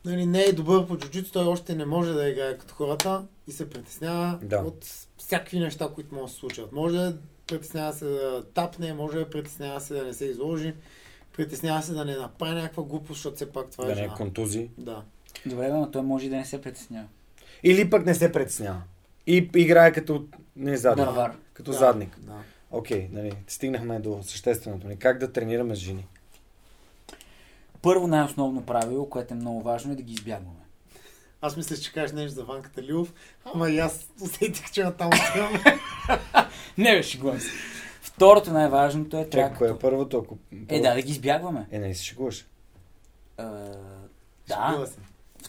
[0.05, 3.53] нали, не е добър по джуджито, той още не може да играе като хората и
[3.53, 4.59] се притеснява Да.
[4.59, 4.85] от
[5.19, 6.73] всякакви неща, които могат да се случат.
[6.73, 7.17] Може да
[7.47, 10.75] притеснява се да тапне, може да притеснява се да не се изложи,
[11.33, 14.05] притеснява се да не направи някаква глупост, защото все пак това Да е не е
[14.05, 14.15] жена.
[14.15, 14.71] контузии.
[14.79, 15.03] Да.
[15.47, 17.07] Добре, но той може и да не се притеснява.
[17.63, 18.83] Или пък не се притеснява.
[19.27, 20.25] И играе като
[20.57, 21.07] не задник.
[21.07, 21.37] Дървар.
[21.53, 22.19] Като да, задник.
[22.19, 22.39] Да.
[22.71, 24.97] Окей, нали, стигнахме до същественото ни.
[24.97, 26.07] Как да тренираме с жени?
[27.83, 30.65] Първо най-основно правило, което е много важно, е да ги избягваме.
[31.41, 33.13] Аз мисля, че кажеш нещо за Ванката Лилов,
[33.45, 35.59] ама и аз усетих, че там отиваме.
[36.79, 37.51] Не, бе, шегувам се.
[38.03, 39.57] Второто най-важното е трябва...
[39.57, 40.19] Кое е първото?
[40.19, 40.39] Ако...
[40.69, 41.67] Е, да, да ги избягваме.
[41.71, 42.47] Е, не си шегуваш.
[43.37, 43.73] А,
[44.49, 44.87] Шегува да.
[44.87, 44.99] се.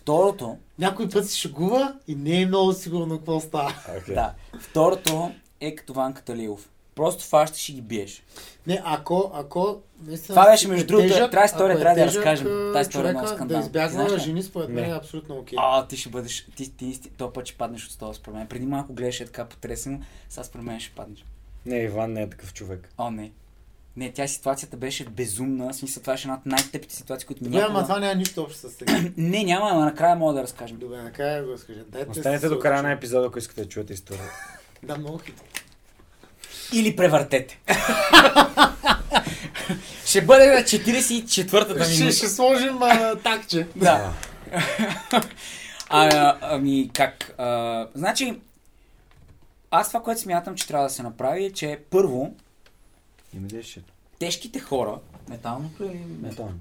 [0.06, 3.70] Второто, Някой път се шегува и не е много сигурно какво става.
[3.70, 4.14] Okay.
[4.14, 4.34] да.
[4.60, 6.70] Второто е като Ванката Лилов.
[6.96, 8.24] Просто фащаш и ги биеш.
[8.68, 12.08] Не, ако, ако наистина Това беше, между другото, тежък, тази история е трябва да я
[12.08, 12.48] разкажем.
[12.74, 13.62] Тази история е много скандална.
[13.62, 14.20] Да избягва ли?
[14.20, 14.90] жени, според мен Не.
[14.90, 15.58] е абсолютно окей.
[15.62, 18.48] А, ти ще бъдеш, ти, ти, ти, този път ще паднеш от стола според мен.
[18.48, 21.26] Преди малко гледаше така потресено, сега според мен ще паднеш.
[21.66, 22.90] Не, Иван не е такъв човек.
[22.98, 23.32] О, не.
[23.98, 25.74] Не, тя ситуацията беше безумна.
[25.74, 27.84] В смисъл, това беше една от най-тъпите ситуации, които Добре, ама някога...
[27.84, 29.02] това няма нищо общо с сега.
[29.18, 30.78] Не, няма, ама накрая мога да разкажем.
[30.78, 31.80] Добре, накрая го разкажа.
[31.88, 34.24] Дайте Останете до края на епизода, ако искате да чуете история.
[34.84, 35.44] Да, много хитро.
[36.74, 37.60] Или превъртете.
[40.06, 42.16] ще бъде на 44-та Ще, минута.
[42.16, 43.68] ще сложим а, такче.
[43.76, 44.14] Да.
[45.90, 47.34] а, ами как?
[47.38, 48.40] А, значи,
[49.72, 52.34] аз това, което смятам, че трябва да се направи е, че първо,
[53.62, 53.82] Ще?
[54.20, 56.60] тежките хора, металното или Метално.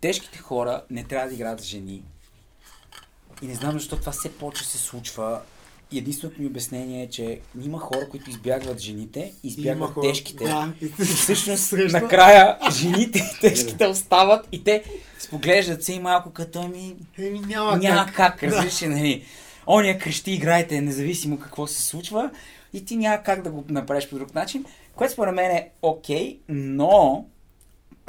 [0.00, 2.02] тежките хора не трябва да играят с жени.
[3.42, 5.40] И не знам защо това все повече се случва.
[5.92, 10.44] И единственото ми обяснение е, че има хора, които избягват жените, избягват хора- тежките.
[10.44, 14.84] Да, и всъщност Срещу- накрая жените и тежките остават и те
[15.18, 18.14] споглеждат се и малко като ми Еми, няма, няма как.
[18.14, 19.24] как, разбираш ли, нали?
[19.66, 22.30] Оня крещи, играйте, независимо какво се случва
[22.72, 24.64] и ти няма как да го направиш по друг начин,
[24.96, 27.24] което според мен е окей, но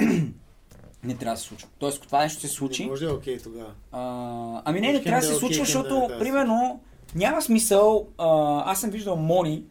[1.04, 1.68] не трябва да се случва.
[1.78, 3.72] Тоест, това нещо се случи, Не може да е окей тогава.
[3.92, 6.80] а, ами не, не трябва да да е се случва, защото, примерно,
[7.14, 9.64] няма смисъл, а, аз съм виждал Мони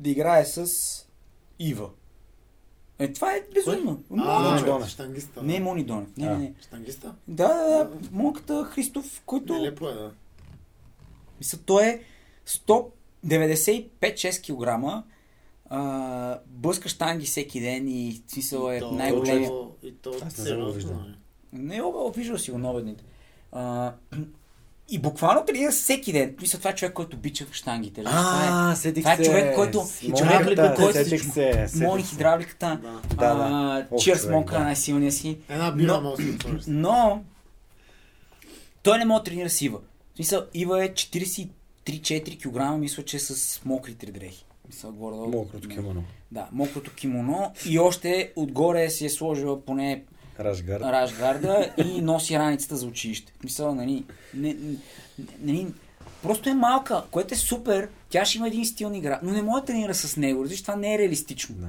[0.00, 0.70] да играе с
[1.58, 1.90] Ива.
[2.98, 4.02] Е, това е безумно.
[4.10, 4.62] Мони.
[4.62, 4.88] Донев.
[4.88, 5.42] штангиста.
[5.42, 6.08] Не Мони Донев.
[6.16, 6.54] Не, не, не.
[6.66, 7.14] Штангиста?
[7.28, 7.90] Да, да, да.
[8.12, 9.52] Монката Христов, който...
[9.54, 10.10] Нелепо е, да.
[11.38, 12.00] Мисля, той е
[12.46, 15.04] 195-6 кг.
[15.70, 19.50] А, блъска штанги всеки ден и смисъл е И то- най-големия.
[19.82, 20.94] И то сериозно, виждал.
[20.96, 21.14] нали?
[21.52, 22.94] Не, обе, виждал си го.
[23.52, 23.92] А,
[24.90, 26.36] и буквално тренира всеки ден.
[26.40, 28.04] Мисля, това е човек, който обича штангите.
[28.04, 28.20] Това
[28.72, 29.22] А, седих това е се.
[29.24, 31.50] човек, който- С хидравлика, монката, който- Сетих се.
[31.50, 32.08] е моли се.
[32.08, 32.80] хидравликата.
[32.82, 33.00] Да.
[33.34, 35.38] Да, Чирс Монка най-силния си.
[35.48, 36.16] Една бира Но-.
[36.66, 37.22] Но
[38.82, 39.78] той не може да тренира с Ива.
[40.12, 44.46] В смисъл, Ива е 43-4 кг, мисля, че с мокрите дрехи.
[44.68, 46.04] Мисля, горе Мокрото кимоно.
[46.32, 50.04] Да, мокрото кимоно и още отгоре си е сложила поне
[50.40, 50.80] Рашгар.
[50.80, 53.32] рашгарда и носи раницата за училище.
[53.44, 54.76] Мисля, нали, не, не,
[55.40, 55.66] нали,
[56.22, 57.88] просто е малка, което е супер.
[58.08, 60.62] Тя ще има един стил на игра, но не може да тренира с него, защото
[60.62, 61.54] това не е реалистично.
[61.54, 61.66] Да.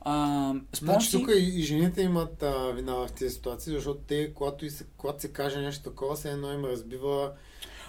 [0.00, 4.34] А, Значи си, тук и, и жените имат а, вина в тези ситуации, защото те,
[4.34, 7.32] когато, и се, когато се каже нещо такова, се едно им разбива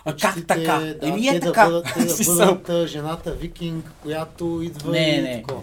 [0.05, 0.79] а, как очите, така?
[0.79, 1.65] Да, Еми е да така.
[1.65, 2.15] бъдат, те да
[2.65, 5.41] бъдат жената викинг, която идва Не, и не.
[5.41, 5.61] такова.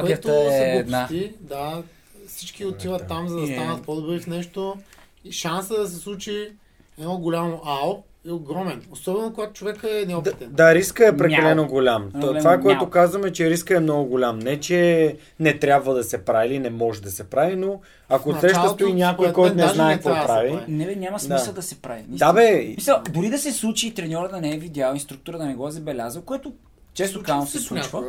[0.00, 0.98] Което са е една.
[0.98, 1.82] глупости, да.
[2.28, 3.06] Всички отиват да.
[3.06, 3.46] там, за да Е.
[3.46, 4.76] станат по-добри в нещо.
[5.24, 6.52] И шанса да се случи
[6.98, 8.82] едно голямо ао е огромен.
[8.90, 10.48] Особено когато човек е Да, неопитен.
[10.50, 11.70] да, риска е прекалено Мяу.
[11.70, 12.10] голям.
[12.12, 12.90] То, Голям това, което мяу.
[12.90, 14.38] казваме, че риска е много голям.
[14.38, 18.32] Не, че не трябва да се прави или не може да се прави, но ако
[18.32, 20.58] началото, стои някой, който не знае какво да прави.
[20.68, 21.52] Не, бе, няма смисъл Да.
[21.52, 22.02] да, се прави.
[22.08, 25.44] Да, бе, Мисля, дори да се случи и треньора да не е видял, инструктора да
[25.44, 26.52] не го е забелязал, което
[26.94, 28.04] често казвам се Случва.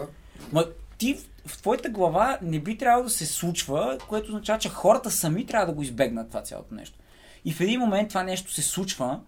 [0.51, 0.65] Ма
[0.97, 5.45] ти в твоята глава не би трябвало да се случва, което означава, че хората сами
[5.45, 6.97] трябва да го избегнат това цялото нещо.
[7.45, 9.19] И в един момент това нещо се случва,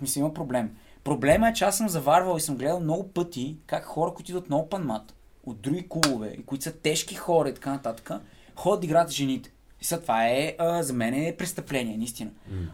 [0.00, 0.76] смисъл има проблем.
[1.04, 4.50] Проблема е, че аз съм заварвал и съм гледал много пъти как хора, които идват
[4.50, 5.02] на Open Mat,
[5.46, 8.10] от други клубове, и които са тежки хора и така нататък,
[8.56, 9.52] ходят да играят с жените.
[9.80, 12.30] И сега това е, а, за мен е престъпление, наистина.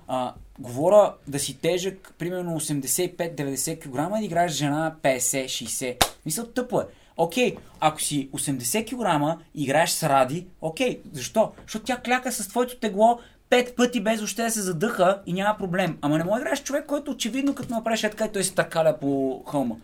[0.08, 6.04] А, говоря да си тежък, примерно 85-90 кг и да играеш с жена 50-60.
[6.26, 6.84] Мисля, тъпо е.
[7.16, 11.52] Окей, ако си 80 кг и играеш с Ради, окей, защо?
[11.62, 13.18] Защото тя кляка с твоето тегло
[13.50, 15.98] пет пъти без въобще да се задъха и няма проблем.
[16.02, 18.54] Ама не може да играеш човек, който очевидно като направиш е така и той се
[18.54, 19.74] такаля по хълма.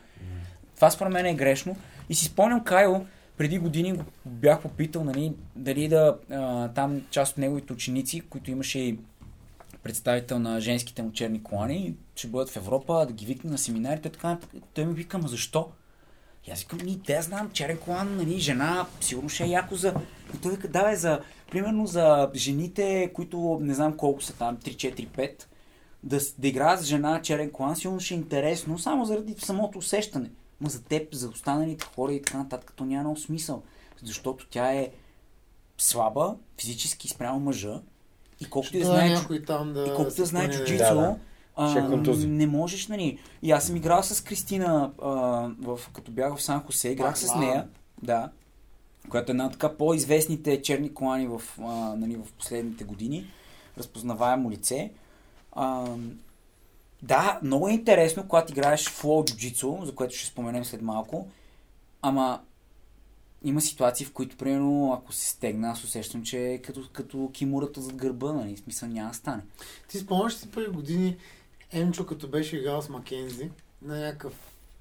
[0.74, 1.76] Това според мен е грешно.
[2.08, 7.32] И си спомням Кайло, преди години го бях попитал, нали, дали да а, там част
[7.32, 8.98] от неговите ученици, които имаше и
[9.82, 14.08] представител на женските му черни колани, ще бъдат в Европа, да ги викне на семинарите,
[14.08, 14.38] така.
[14.74, 15.68] Той ми вика, ма защо?
[16.46, 19.94] И аз викам, ни, те знам, черен колан, нали, жена, сигурно ще е яко за...
[20.34, 24.56] И той вика, да, бе, за, примерно за жените, които не знам колко са там,
[24.56, 25.44] 3, 4, 5,
[26.02, 30.30] да, да играят с жена черен колан, сигурно ще е интересно, само заради самото усещане.
[30.60, 33.62] Ма за теб, за останалите хора и така нататък, то няма много смисъл.
[34.04, 34.90] Защото тя е
[35.78, 37.80] слаба, физически спрямо мъжа
[38.40, 39.84] и колкото да е знае, някой там да...
[39.84, 41.16] и колкото да знае джуджицу, Да, да.
[41.56, 43.18] А, не можеш, нали.
[43.42, 45.10] И аз съм играл с Кристина, а,
[45.60, 47.68] в, като бях в Сан Хосе, играх с нея,
[48.02, 48.30] да,
[49.08, 53.26] която е една от така по-известните черни колани в, а, нали, в последните години,
[53.78, 54.92] разпознаваемо лице.
[55.52, 55.86] А,
[57.02, 61.28] да, много е интересно, когато играеш флоу джуджицу, за което ще споменем след малко,
[62.02, 62.40] ама
[63.44, 67.80] има ситуации, в които, примерно, ако се стегна, аз усещам, че е като, като кимурата
[67.80, 69.42] зад гърба, нали, в смисъл няма да стане.
[69.88, 71.16] Ти спомняш си преди години
[71.72, 73.50] Емчо, като беше играл с Макензи
[73.82, 74.32] на някакъв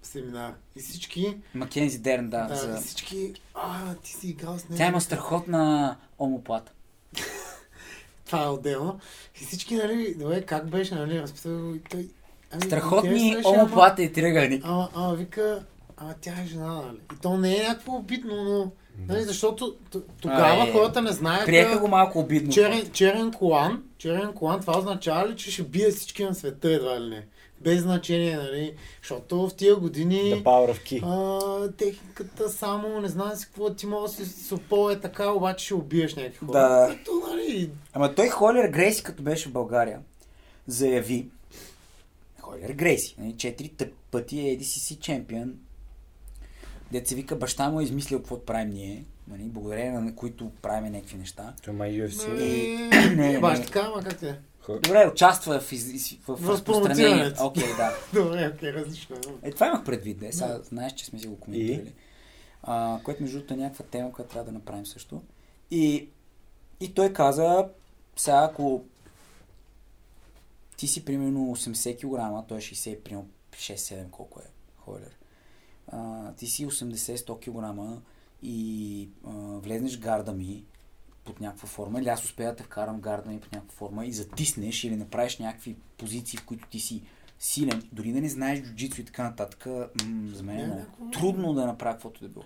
[0.04, 0.54] семинар.
[0.76, 1.38] И всички...
[1.54, 2.46] Макензи Дерн, да.
[2.48, 2.78] да, за...
[2.78, 3.34] и всички...
[3.54, 4.78] А, ти си играл с нея.
[4.78, 6.72] Тя има страхотна омоплата.
[8.26, 9.00] Това е отделно.
[9.42, 12.10] И всички, нали, добре, как беше, нали, разпитал и той...
[12.52, 14.62] Ами, Страхотни омоплата и тръгълни.
[14.64, 15.66] Ама, ама, вика,
[15.98, 16.98] ама тя е жена, нали?
[17.14, 18.72] И то не е някакво обидно, но...
[19.08, 19.76] Нали, защото
[20.22, 20.72] тогава А, е.
[20.72, 21.46] хората не знаеха...
[21.46, 22.52] Приеха го малко обидно.
[22.52, 27.02] Черен, черен колан, черен колан, това означава ли, че ще бие всички на света, едва
[27.02, 27.26] ли не?
[27.62, 28.74] Без значение, нали?
[29.02, 30.16] Защото в тия години...
[30.16, 31.02] The power of key.
[31.04, 35.66] А, техниката само, не знам си какво, ти може да си супол е така, обаче
[35.66, 36.60] ще убиеш някакви хора.
[36.60, 36.94] Да.
[37.02, 40.00] Ето, нали, Ама той Холер Грейси, като беше в България,
[40.68, 41.28] заяви,
[42.40, 43.72] Холер Грейси, нали, четири
[44.12, 45.54] пъти е ADCC чемпион,
[46.92, 50.92] дет се вика, баща му е измислил какво правим ние, нали, благодарение на които правим
[50.92, 51.54] някакви неща.
[51.64, 52.26] Той има UFC.
[52.30, 54.40] Ами, Не, не, Баш така, ама как те?
[54.68, 57.34] Добре, участва в, из, в, в разпространение.
[57.42, 57.94] Окей, да.
[58.22, 59.16] Добре, окей, различно.
[59.44, 59.50] е.
[59.50, 60.32] Е, това имах предвид, де.
[60.32, 61.94] Сега знаеш, че сме си го коментирали.
[62.64, 65.22] А, което между другото е някаква тема, която трябва да направим също.
[65.72, 66.10] И,
[66.80, 67.68] и той каза,
[68.16, 68.84] сега ако
[70.78, 75.21] ти си примерно 80 кг, той е 60, примерно 6-7 колко е Хойлер.
[75.92, 75.98] А,
[76.32, 77.40] ти си 80-100
[77.96, 78.02] кг
[78.44, 80.64] и а, влезнеш гарда ми
[81.24, 84.12] под някаква форма, или аз успея да те вкарам гарда ми под някаква форма и
[84.12, 87.02] затиснеш или направиш някакви позиции, в които ти си
[87.40, 89.86] силен, дори да не знаеш джуджицу и така нататък, м-
[90.28, 92.46] за мен е някакво- трудно да направя каквото да било.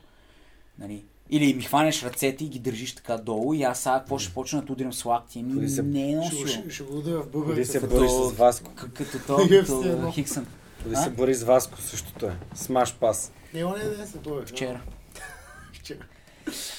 [0.80, 1.04] Нали?
[1.30, 4.62] Или ми хванеш ръцете и ги държиш така долу и аз сега какво ще почна
[4.62, 5.40] да удрям с лакти?
[5.42, 7.66] Ами, се- не е много Ще, ще, ще го в бъбрите.
[7.66, 8.72] се бори с Васко.
[8.72, 10.12] К- Като то, като.
[10.12, 10.48] Хиксън.
[10.94, 11.04] А?
[11.04, 12.38] се бори с Васко, същото е.
[12.56, 13.32] Смаш пас.
[13.54, 14.46] Не, он е да се бъде.
[14.46, 14.82] Вчера.
[15.74, 16.06] Вчера.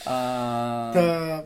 [0.07, 0.93] А...
[0.93, 1.45] Та,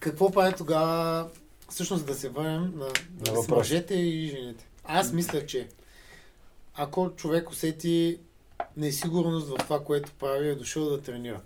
[0.00, 1.28] какво прави тогава,
[1.68, 2.86] всъщност да се върнем на,
[3.32, 4.66] на, с мъжете и жените?
[4.84, 5.68] Аз мисля, че
[6.74, 8.18] ако човек усети
[8.76, 11.40] несигурност в това, което прави, е дошъл да тренира,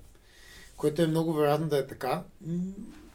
[0.77, 2.23] което е много вероятно да е така,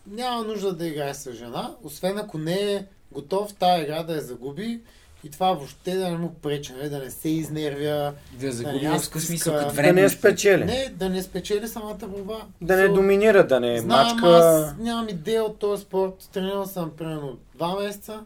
[0.08, 4.22] няма нужда да играе с жена, освен ако не е готов тази игра да я
[4.22, 4.82] загуби
[5.24, 9.02] и това въобще да не му пречи, нали, да не се изнервя, Да загуби аз
[9.02, 10.02] в такъв смисъл, като Да не време.
[10.02, 10.66] я спечели.
[10.66, 12.38] не, да не спечели самата борба.
[12.62, 14.28] Да не So- доминира, да не Знам, мачка.
[14.30, 16.30] аз нямам идея от този спорт.
[16.34, 18.20] Тренирал съм примерно два месеца.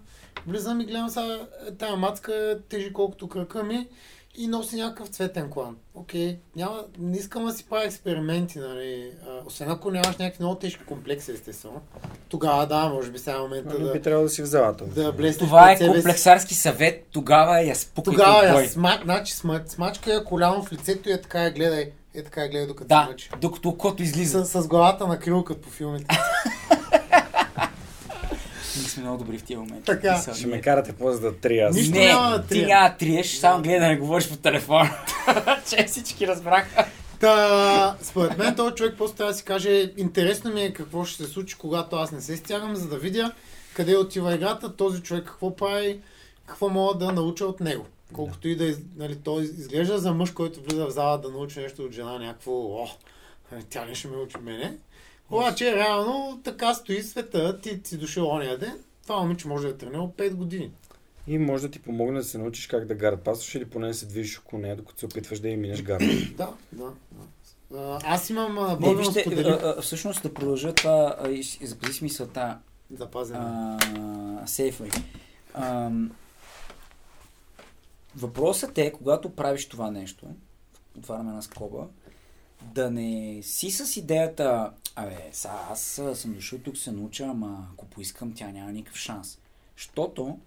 [0.47, 3.87] Влизам и гледам сега, е, тая мацка тежи колкото кръка ми
[4.37, 5.75] и носи някакъв цветен клан.
[5.95, 9.11] Окей, няма, не искам да си правя експерименти, нали.
[9.29, 11.81] А, освен ако нямаш някакви много тежки комплекси, естествено.
[12.29, 14.85] Тогава да, може би сега е момента Ами би да, трябвало да си в залата.
[14.85, 15.87] да блеснеш Това е си.
[15.87, 21.09] комплексарски съвет, тогава я спукай Тогава я сма, значи, сма, смачка я коляно в лицето
[21.09, 21.91] и е така я гледай.
[22.13, 23.29] Е така я гледай докато се Да, мъчи.
[23.41, 24.45] докато окото излиза.
[24.45, 26.05] С, с главата на крил, като по филмите.
[28.77, 29.85] Ние сме много добри в тия моменти.
[29.85, 30.17] Така.
[30.17, 31.75] Са, Ще ме карате после да три аз.
[31.75, 32.67] Нищо не, няма да ти трия.
[32.67, 34.89] няма триеш, само гледай да не говориш по телефона.
[35.69, 36.85] че всички разбраха.
[37.19, 41.23] Та, според мен този човек просто трябва да си каже, интересно ми е какво ще
[41.23, 43.31] се случи, когато аз не се стягам, за да видя
[43.73, 45.99] къде отива играта, този човек какво прави,
[46.45, 47.85] какво мога да науча от него.
[48.13, 48.49] Колкото да.
[48.49, 51.91] и да нали, той изглежда за мъж, който влиза в зала да научи нещо от
[51.91, 52.87] жена, някакво, о,
[53.69, 54.77] тя не ще ме учи мене.
[55.31, 59.77] Обаче, реално, така стои света, ти си дошъл ония ден, това момиче може да е
[59.77, 60.71] тренирал 5 години.
[61.27, 63.93] И може да ти помогне да се научиш как да гард пасваш или поне да
[63.93, 66.03] се движиш около нея, докато се опитваш да й минеш гард.
[66.37, 66.91] Да, да.
[67.71, 67.77] да.
[67.77, 72.57] А, Аз имам Не, вижте, а, всъщност да продължа това, с- запази смисълта,
[72.91, 73.77] Запазено.
[74.41, 74.91] а, сейфли.
[75.53, 76.11] Ам,
[78.15, 80.25] Въпросът е, когато правиш това нещо,
[80.97, 81.87] отваряме една скоба,
[82.61, 87.85] да не си с идеята, абе, са, аз съм дошъл тук се науча, ама ако
[87.85, 89.39] поискам, тя няма никакъв шанс.
[89.75, 90.39] Щото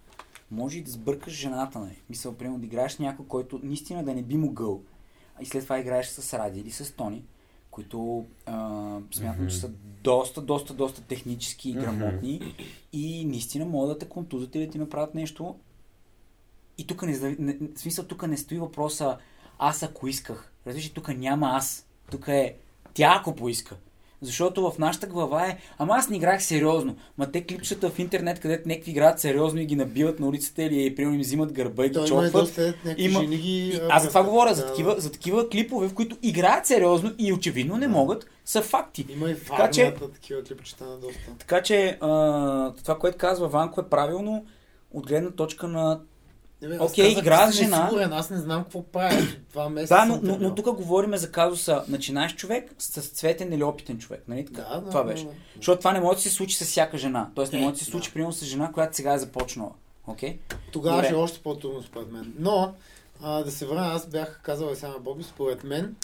[0.51, 2.01] може и да сбъркаш жената, нали?
[2.09, 4.81] Мисъл, примерно да играеш някой, който наистина да не би могъл,
[5.41, 7.23] и след това играеш с Ради или с Тони,
[7.71, 9.69] които а, смятам, че са
[10.03, 12.55] доста, доста, доста технически грамотни
[12.93, 15.55] и наистина могат да те контузят или да ти направят нещо.
[16.77, 19.17] И тук не, не, в смисъл, тук не стои въпроса
[19.59, 20.51] аз ако исках.
[20.67, 21.87] Разбираш, тук няма аз.
[22.11, 22.55] Тук е
[22.93, 23.77] тя ако поиска.
[24.21, 26.95] Защото в нашата глава е, ама аз не играх сериозно.
[27.17, 30.95] Ма те клипчета в интернет, където някакви играят сериозно и ги набиват на улицата или
[30.95, 32.59] примерно им взимат гърба и ги и чопват.
[32.97, 33.35] Има- ги...
[33.67, 37.33] И аз за това говоря, за такива, за такива клипове, в които играят сериозно и
[37.33, 39.05] очевидно не могат, са факти.
[39.09, 41.19] Има и Така че- такива клипчета на доста.
[41.39, 44.45] Така че а, това, което казва Ванко е правилно
[44.91, 45.99] от гледна точка на...
[46.61, 47.83] Не, бе, аз Окей, казах, игра с жена.
[47.83, 49.21] Несигурен, аз не знам какво правя.
[49.49, 53.63] Това месеца Да, но, но, но тук говорим за казуса начинаеш човек с цветен или
[53.63, 54.23] опитен човек.
[54.27, 54.45] Нали?
[54.45, 54.61] така?
[54.61, 55.23] Да, да, това да, беше.
[55.23, 55.31] да.
[55.55, 57.29] Защото това не може да се случи с всяка жена.
[57.35, 58.13] Тоест не Е, може да се случи, да.
[58.13, 59.71] примерно, с жена, която сега е започнала.
[60.07, 60.39] Окей?
[60.71, 61.07] Тогава Добре.
[61.07, 62.33] ще е още по-трудно според мен.
[62.39, 62.73] Но,
[63.21, 65.95] а, да се върна, аз бях казал и сега на Боби, според мен,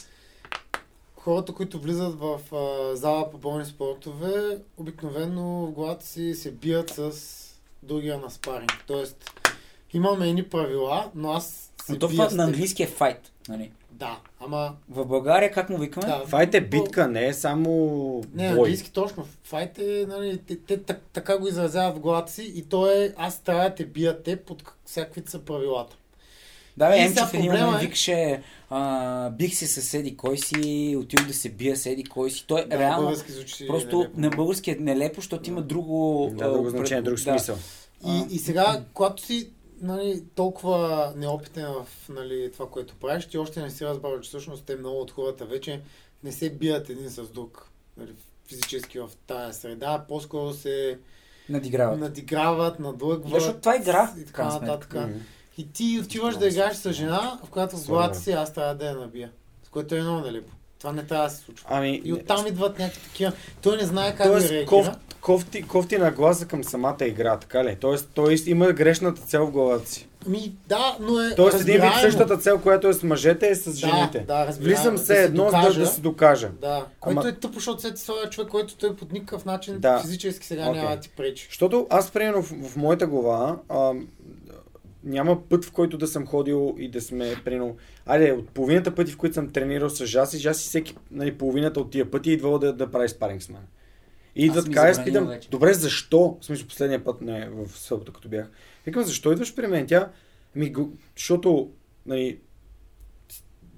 [1.16, 6.90] хората, които влизат в а, зала по болни спортове, обикновено в главата си се бият
[6.90, 7.12] с
[7.84, 8.84] другия на спаринг.
[8.88, 9.32] Тоест,
[9.96, 13.32] имаме едни правила, но аз Но то бия на английски е файт.
[13.50, 13.72] Нали?
[13.92, 14.74] Да, ама...
[14.90, 16.06] В България как му викаме?
[16.06, 17.70] Да, Файт е битка, не е само
[18.34, 18.58] Не, бой.
[18.58, 19.28] английски точно.
[19.44, 23.14] Файт е, нали, те, те, так- така го изразяват в главата си и то е,
[23.18, 25.96] аз трябва да те бия те под всякакви са правилата.
[26.78, 31.28] Да, бе, Емчев един момент е- викаше, а, бих се със седи кой си, отидох
[31.28, 32.46] да се бия седи кой си.
[32.48, 34.22] Той Да, реално, звучи просто нелепо.
[34.22, 36.30] на български е нелепо, защото има друго...
[36.34, 37.22] Да, друго значение, друг да.
[37.22, 37.58] смисъл.
[38.08, 39.50] И, и сега, когато си
[39.82, 44.66] нали, толкова неопитен в нали, това, което правиш, ти още не си разбрал, че всъщност
[44.66, 45.82] те много от хората вече
[46.24, 48.12] не се бият един с друг нали,
[48.48, 51.00] физически в тая среда, по-скоро се
[51.50, 52.00] Надиграват.
[52.00, 53.34] надиграват, надлъгват.
[53.34, 54.94] Защото това е игра, И така нататък.
[54.94, 55.18] Мгм.
[55.58, 58.86] И ти отиваш да играеш с жена, в която в главата си аз трябва да
[58.86, 59.32] я набия.
[59.64, 60.52] С което е много нелепо.
[60.80, 61.68] Това не трябва да се случва.
[61.70, 63.32] Ами, И оттам идват някакви такива.
[63.62, 64.96] Той не знае как да реагира.
[65.26, 67.78] Кофти, кофти нагласа към самата игра, така ли?
[67.80, 70.08] Тоест, той има грешната цел в главата си.
[70.28, 73.74] Ми, да, но е Тоест, един вид същата цел, която е с мъжете, е с
[73.74, 74.20] жените.
[74.28, 74.78] да, разбираемо.
[74.78, 75.80] Влизам Да се се едно, за да, докажа.
[75.80, 76.50] да се докажа.
[76.62, 80.00] Да, което Ама- е тъпо, защото след това човек, който той по никакъв начин Да.
[80.00, 80.82] физически сега Окей.
[80.82, 81.48] няма да ти пречи.
[81.50, 83.94] Защото аз, примерно, в, в моята глава а,
[85.04, 89.12] няма път, в който да съм ходил и да сме, примерно, айде, от половината пъти,
[89.12, 92.60] в които съм тренирал с Жаси, Жаси всеки, нали, половината от тия пъти е идвало
[92.60, 93.62] да, да прави спаринг с мен.
[94.36, 95.50] И идва Аз ми така, аз питам, вече.
[95.50, 96.38] добре, защо?
[96.42, 98.50] В смисъл, последния път, не, в събота, като бях.
[98.86, 99.88] Викам, защо идваш при мен?
[99.88, 100.12] Тя,
[100.56, 101.72] ми, го- защото,
[102.06, 102.40] нали,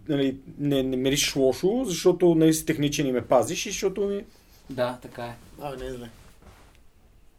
[0.10, 4.26] нали, не, не мериш лошо, защото нали, си техничен и ме пазиш и защото ми...
[4.70, 5.36] Да, така е.
[5.62, 6.10] А, не е зле.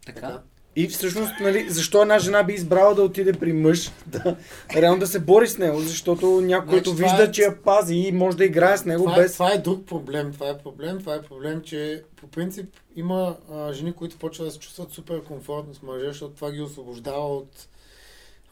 [0.05, 0.41] Така.
[0.79, 4.35] И всъщност, нали, защо една жена би избрала да отиде при мъж, да,
[4.75, 7.61] реално да се бори с него, защото някой, който Значи, това вижда, е- че я
[7.61, 9.33] пази и може да играе с него Това, е, без...
[9.33, 10.33] това е друг проблем.
[10.33, 10.99] Това е проблем.
[10.99, 12.65] Това е проблем, че по принцип
[12.95, 16.61] има а, жени, които почват да се чувстват супер комфортно с мъжа, защото това ги
[16.61, 17.67] освобождава от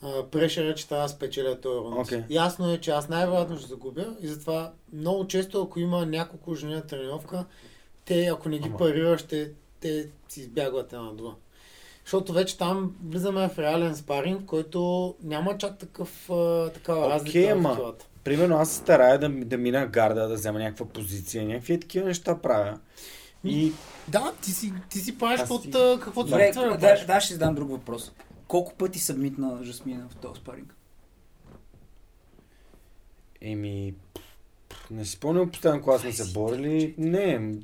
[0.02, 1.98] а, прешера, че трябва да спечеля този рунд.
[1.98, 2.24] Окей.
[2.30, 6.74] Ясно е, че аз най-вероятно ще загубя и затова много често, ако има няколко жени
[6.74, 7.46] на тренировка,
[8.06, 8.78] те, ако не ги Ама.
[8.78, 11.34] парираш, те, те си избягват една друга.
[12.08, 17.52] Защото вече там влизаме в реален спаринг, който няма чак такъв, а, такава Окей, разлика
[17.52, 18.06] ама- в килата.
[18.24, 22.38] Примерно аз се старая да, да мина гарда, да взема някаква позиция, някакви такива неща
[22.42, 22.80] правя.
[23.44, 23.72] И
[24.08, 27.56] Да, ти си, ти си правиш под а, каквото Добре, да да, да, ще задам
[27.56, 28.12] друг въпрос.
[28.48, 30.76] Колко пъти събмитна Жасмина в този спаринг?
[33.42, 33.94] Еми,
[34.92, 36.96] не си спомням последно, когато сме се борили.
[36.98, 37.56] Не,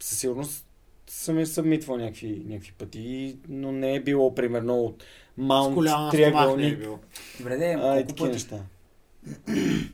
[0.00, 0.66] със сигурност
[1.12, 5.04] съм я събмитвал някакви, някакви пъти, но не е било примерно от
[5.36, 6.98] маунт, не е триъгълник, било.
[7.38, 8.32] Добре, де, а, колко пъти?
[8.32, 8.60] неща.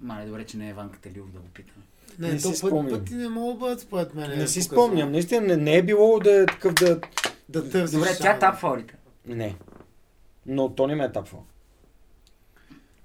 [0.00, 1.84] Мале, добре, че не е Ванката Лилов да го питаме.
[2.18, 4.38] Не, Не то си път, пъти не могат да бъдат според мен.
[4.38, 4.62] Не си показани.
[4.62, 5.12] спомням.
[5.12, 7.00] Наистина не, не е било да е такъв да...
[7.48, 7.94] Да търсиш.
[7.94, 8.40] Добре, тя само.
[8.40, 8.84] тапва ли?
[9.26, 9.56] Не.
[10.46, 11.44] Но то не ме е тапвал.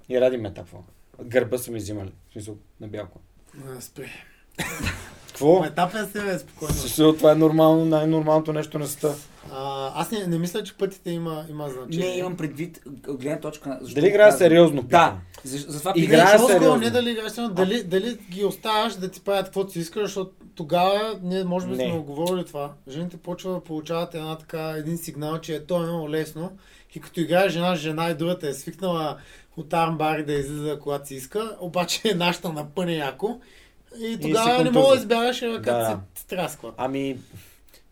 [0.08, 0.84] И Ради ме е тапвал.
[1.22, 2.12] Гърба са ми взимали.
[2.28, 3.20] В смисъл, на бялко.
[3.66, 4.10] А, Спри.
[5.40, 5.64] Какво?
[5.64, 6.74] Етапен се бе, спокойно.
[6.74, 9.14] Също това е нормално, най-нормалното нещо на света.
[9.52, 12.08] А, аз не, не мисля, че пътите има, има значение.
[12.08, 14.38] Не, имам предвид гледна точка защо Дали играе казвам?
[14.38, 14.82] сериозно?
[14.82, 16.76] Да, за, затова Играе питам, Играе сериозно.
[16.80, 20.30] не дали играеш сериозно, дали, дали ги оставаш да ти правят каквото си искаш, защото
[20.54, 21.84] тогава ние може би Не.
[21.84, 22.72] сме оговорили това.
[22.88, 26.52] Жените почват да получават една така, един сигнал, че е то е много лесно.
[26.94, 29.16] И като играе жена с жена и другата е свикнала
[29.56, 33.38] от армбари да излиза когато си иска, обаче нашата напъне яко.
[33.98, 35.98] И тогава се не мога да избягаш, като Да.
[36.14, 36.72] се стрясква.
[36.76, 37.18] Ами,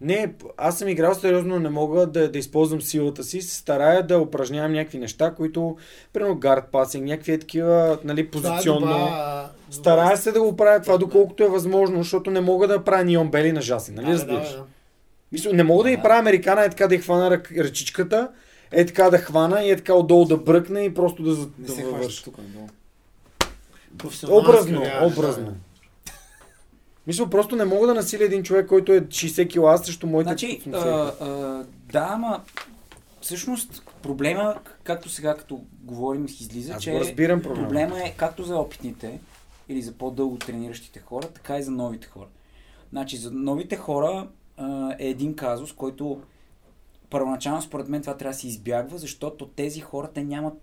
[0.01, 3.43] не, аз съм играл сериозно, но не мога да, да използвам силата си.
[3.43, 5.77] Се старая да упражнявам някакви неща, които,
[6.13, 8.81] примерно, гард пасинг, някакви е такива, нали, е позиционно.
[8.81, 13.05] добра- Старая се да го правя това, доколкото е възможно, защото не мога да правя
[13.05, 14.51] нион бели на жаси, нали Да, да, разбираш?
[14.51, 14.65] да.
[15.33, 18.29] Мисля, не мога да ни правя американа е така да й хвана рък, ръчичката,
[18.73, 21.73] е така да хвана и е така отдолу да бръкне и просто да, Не да
[21.73, 21.95] се долу.
[23.99, 25.45] Професионална Образно, да, образно.
[25.45, 25.53] да.
[27.09, 30.61] Мисля, просто не мога да насиля един човек, който е 60 кила срещу моите Значи,
[30.61, 30.75] 80.
[30.75, 32.41] а, а, да, ама
[33.21, 37.69] всъщност проблема, както сега като говорим, излиза, Аз че разбирам проблема.
[37.69, 39.21] проблема е както за опитните
[39.69, 42.27] или за по-дълго трениращите хора, така и за новите хора.
[42.91, 46.21] Значи, за новите хора а, е един казус, който
[47.11, 50.55] първоначално според мен това трябва да се избягва, защото тези хора те нямат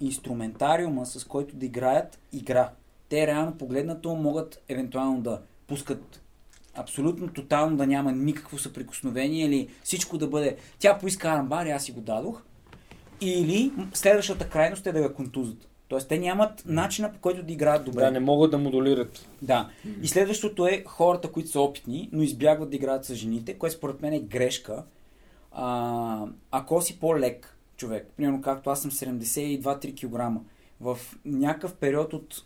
[0.00, 2.70] инструментариума, с който да играят игра.
[3.08, 6.22] Те реално погледнато могат евентуално да пускат
[6.74, 11.84] абсолютно тотално да няма никакво съприкосновение или всичко да бъде тя поиска арамбар и аз
[11.84, 12.42] си го дадох
[13.20, 15.68] или следващата крайност е да я контузат.
[15.88, 18.00] Тоест те нямат начина по който да играят добре.
[18.00, 19.28] Да, не могат да модулират.
[19.42, 19.70] Да.
[20.02, 24.02] И следващото е хората, които са опитни, но избягват да играят с жените, което според
[24.02, 24.84] мен е грешка.
[25.52, 30.42] А, ако си по-лек човек, примерно както аз съм 72-3 кг,
[30.80, 32.44] в някакъв период от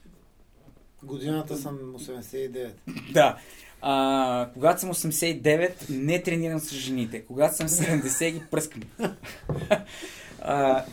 [1.02, 2.70] Годината съм 89.
[3.12, 3.36] Да.
[3.82, 7.24] А, когато съм 89, не тренирам с жените.
[7.24, 8.82] Когато съм 70, ги пръскам.
[10.42, 10.84] а,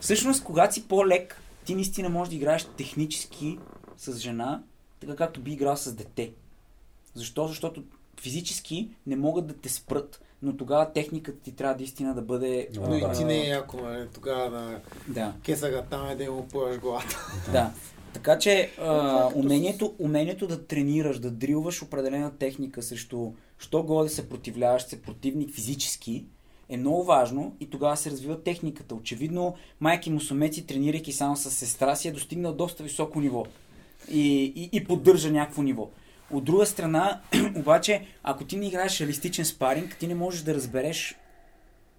[0.00, 3.58] всъщност, когато си по-лек, ти наистина можеш да играеш технически
[3.96, 4.62] с жена,
[5.00, 6.32] така както би играл с дете.
[7.14, 7.48] Защо?
[7.48, 7.82] Защото
[8.20, 12.68] физически не могат да те спрат, но тогава техниката ти трябва наистина да бъде...
[12.74, 15.32] Но Но и а, ти не е яко, нали, тогава да Да.
[15.42, 17.16] кесага там и да му поеш главата.
[17.52, 17.72] Да.
[18.16, 23.82] Така че а, е като умението, умението да тренираш, да дрилваш определена техника срещу що
[23.82, 26.24] го да се противляваш се противник физически,
[26.68, 28.94] е много важно и тогава се развива техниката.
[28.94, 33.46] Очевидно, майки мусумеци, тренирайки само с сестра си, е достигнал доста високо ниво
[34.10, 35.90] и, и, и поддържа някакво ниво.
[36.30, 37.20] От друга страна,
[37.56, 41.16] обаче, ако ти не играеш реалистичен спаринг, ти не можеш да разбереш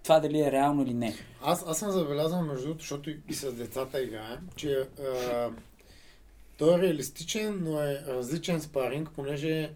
[0.02, 1.14] това дали е реално или не.
[1.42, 5.50] Аз, аз съм забелязал, между другото, защото и, и с децата играем, че а,
[6.58, 9.70] той е реалистичен, но е различен спаринг, понеже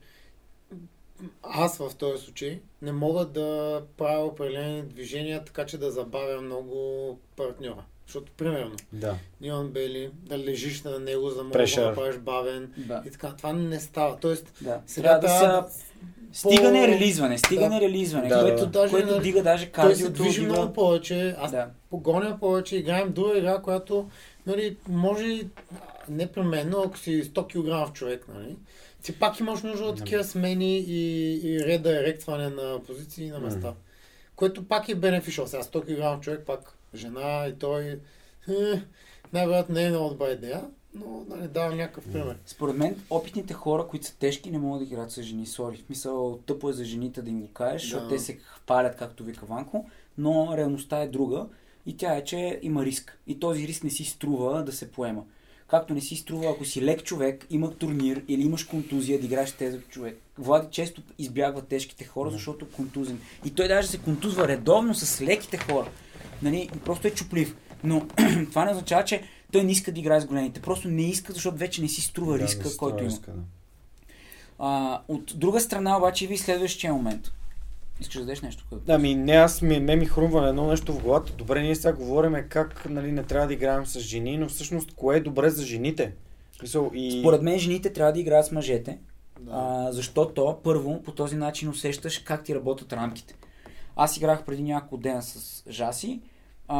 [1.42, 6.74] аз в този случай не мога да правя определени движения, така че да забавя много
[7.36, 7.84] партньора.
[8.06, 9.14] Защото, примерно, Да.
[9.40, 13.02] Нион Бели, да лежиш на него, за да можеш да направиш бавен Да.
[13.06, 13.32] и така.
[13.32, 14.16] Това не става.
[14.16, 14.80] Тоест, да.
[14.86, 15.78] сега Трябва да са
[16.34, 17.80] Стигане по- релизване, стигане Да.
[17.80, 18.66] релизване, Да, което, да.
[18.68, 19.98] Даже, което дига даже той кардиото.
[19.98, 20.52] се движи дига...
[20.52, 21.34] много повече.
[21.38, 21.68] Аз Да.
[21.90, 24.10] погоня повече, играем друга игра, която
[24.46, 25.46] нали, може
[26.08, 28.56] непременно, ако си 100 кг човек, нали,
[29.02, 33.68] ти пак имаш нужда от такива смени и, и редиректване на позиции и на места.
[33.68, 33.78] Мгм.
[34.36, 35.46] Което пак е бенефишъл.
[35.46, 37.84] Сега 100 кг човек, пак жена и той
[38.48, 38.82] е,
[39.32, 40.64] най-вероятно не е много добра идея,
[40.94, 42.36] но нали, давам някакъв пример.
[42.46, 45.46] Според мен, опитните хора, които са тежки, не могат да играят с жени.
[45.46, 48.14] Сори, в смисъл, тъпо е за жените да им го кажеш, защото Да.
[48.14, 49.86] те се палят, както вика Ванко,
[50.18, 51.46] но реалността е друга
[51.86, 53.18] и тя е, че има риск.
[53.26, 55.22] И този риск не си струва да се поема.
[55.68, 59.52] Както не си струва, ако си лек човек, има турнир или имаш контузия да играеш
[59.52, 60.18] тези човек.
[60.38, 63.20] Влади често избягва тежките хора, защото е контузен.
[63.44, 65.90] И той даже се контузва редовно с леките хора.
[66.42, 67.56] Нали, просто е чуплив.
[67.84, 68.06] Но
[68.50, 69.22] това не означава, че
[69.52, 70.62] той не иска да играе с големите.
[70.62, 73.12] Просто не иска, защото вече не си струва Да, риска, да, който има.
[73.12, 73.42] риска, да.
[74.58, 77.32] А, от друга страна обаче ви следващия момент.
[78.02, 78.66] Искаш да дадеш нещо?
[78.68, 78.84] Което...
[78.88, 81.32] Ами не, аз ми, ме ми хрумва едно нещо в главата.
[81.32, 85.16] Добре, ние сега говорим как нали, не трябва да играем с жени, но всъщност кое
[85.16, 86.14] е добре за жените?
[86.52, 87.20] В Смисъл, и...
[87.20, 88.98] Според мен жените трябва да играят с мъжете,
[89.40, 89.50] Да.
[89.54, 93.34] а, защото първо по този начин усещаш как ти работят рамките.
[93.96, 96.20] Аз играх преди няколко дена с Жаси
[96.68, 96.78] а,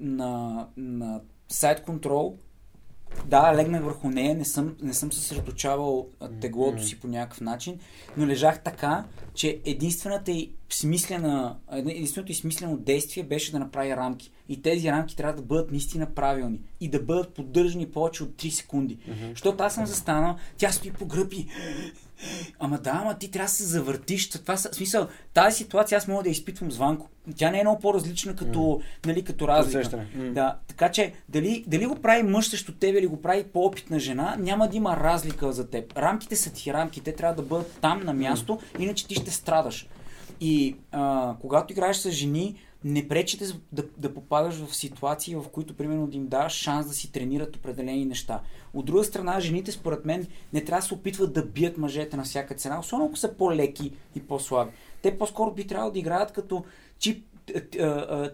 [0.00, 2.38] на, на сайт контрол
[3.26, 6.08] да, легнах върху нея, не съм, не съм съсредоточавал
[6.40, 7.78] теглото си по някакъв начин,
[8.16, 9.04] но лежах така,
[9.34, 14.30] че единствената и смислена, единственото и смислено действие беше да направи рамки.
[14.48, 18.50] И тези рамки трябва да бъдат наистина правилни и да бъдат поддържани повече от 3
[18.50, 18.98] секунди.
[19.30, 21.32] Защото аз съм застанал, тя стои по гръб
[22.58, 24.30] Ама да, ама ти трябва да се завъртиш.
[24.30, 27.08] Това са, смисъл, тази ситуация аз мога да изпитвам звънко.
[27.36, 28.82] Тя не е много по-различна като, mm.
[29.06, 29.80] нали, като разлика.
[29.88, 30.32] Mm.
[30.32, 34.36] Да, така че дали, дали го прави мъж срещу теб или го прави по-опитна жена,
[34.38, 35.98] няма да има разлика за теб.
[35.98, 38.82] Рамките са ти рамки, те трябва да бъдат там на място, mm.
[38.82, 39.88] иначе ти ще страдаш.
[40.40, 45.74] И а, когато играеш с жени, не пречите да, да попадаш в ситуации, в които,
[45.74, 48.40] примерно, да им даваш шанс да си тренират определени неща.
[48.74, 52.24] От друга страна, жените, според мен, не трябва да се опитват да бият мъжете на
[52.24, 54.70] всяка цена, особено ако са по-леки и по-слаби.
[55.02, 56.64] Те по-скоро би трябвало да играят като
[56.98, 57.26] чип,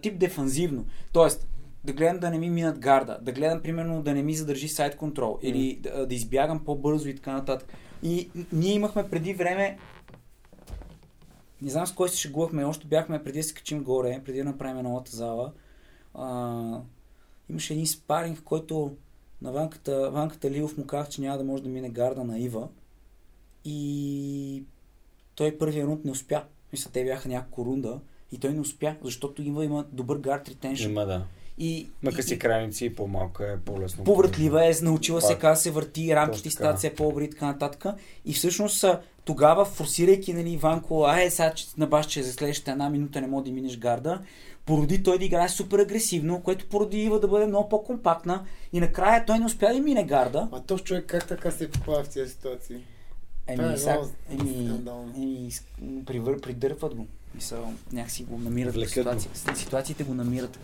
[0.03, 0.85] тип дефанзивно.
[1.13, 1.49] Тоест,
[1.85, 4.97] да гледам да не ми минат гарда, да гледам, примерно, да не ми задържи сайт
[4.97, 5.45] контрол mm.
[5.45, 7.73] или да, да избягам по-бързо и така нататък.
[8.03, 9.79] И ние имахме преди време
[11.63, 14.45] не знам с кой се шегувахме, още бяхме преди да се качим горе, преди да
[14.45, 15.53] направим новата зала.
[16.15, 16.81] А,
[17.51, 18.97] имаше един спаринг, в който
[19.43, 22.69] на ванката, ванката Ливов му казах, че няма да може да мине гарда на Ива.
[23.65, 24.65] И
[25.35, 26.45] той първия рунд не успя.
[26.73, 28.01] Мисля, те бяха няколко рунда
[28.33, 30.91] и той не успя, защото Ива има добър гард ретеншн.
[30.91, 31.25] Има, да.
[31.59, 34.05] И, Мака си крайници и по-малко е по-лесно.
[34.05, 37.95] Повратлива е, научила се как се върти, рамките стават все по-добри и така нататък.
[38.25, 38.85] И всъщност
[39.25, 43.45] тогава, форсирайки нали, Иванко, ай, сега на баш, че за следващата една минута не мога
[43.45, 44.21] да минеш гарда,
[44.67, 49.25] породи той да играе супер агресивно, което породи Ива да бъде много по-компактна и накрая
[49.27, 50.49] той не успя да мине гарда.
[50.53, 52.77] А този човек как така се попада в тези ситуации?
[53.47, 54.01] Еми, е сега,
[54.31, 54.51] еми,
[55.17, 55.51] еми,
[55.83, 56.05] еми,
[56.41, 57.07] придърпват го.
[57.37, 59.31] Мисъл, някакси го намират в ситуации.
[59.55, 60.59] Ситуациите го намират.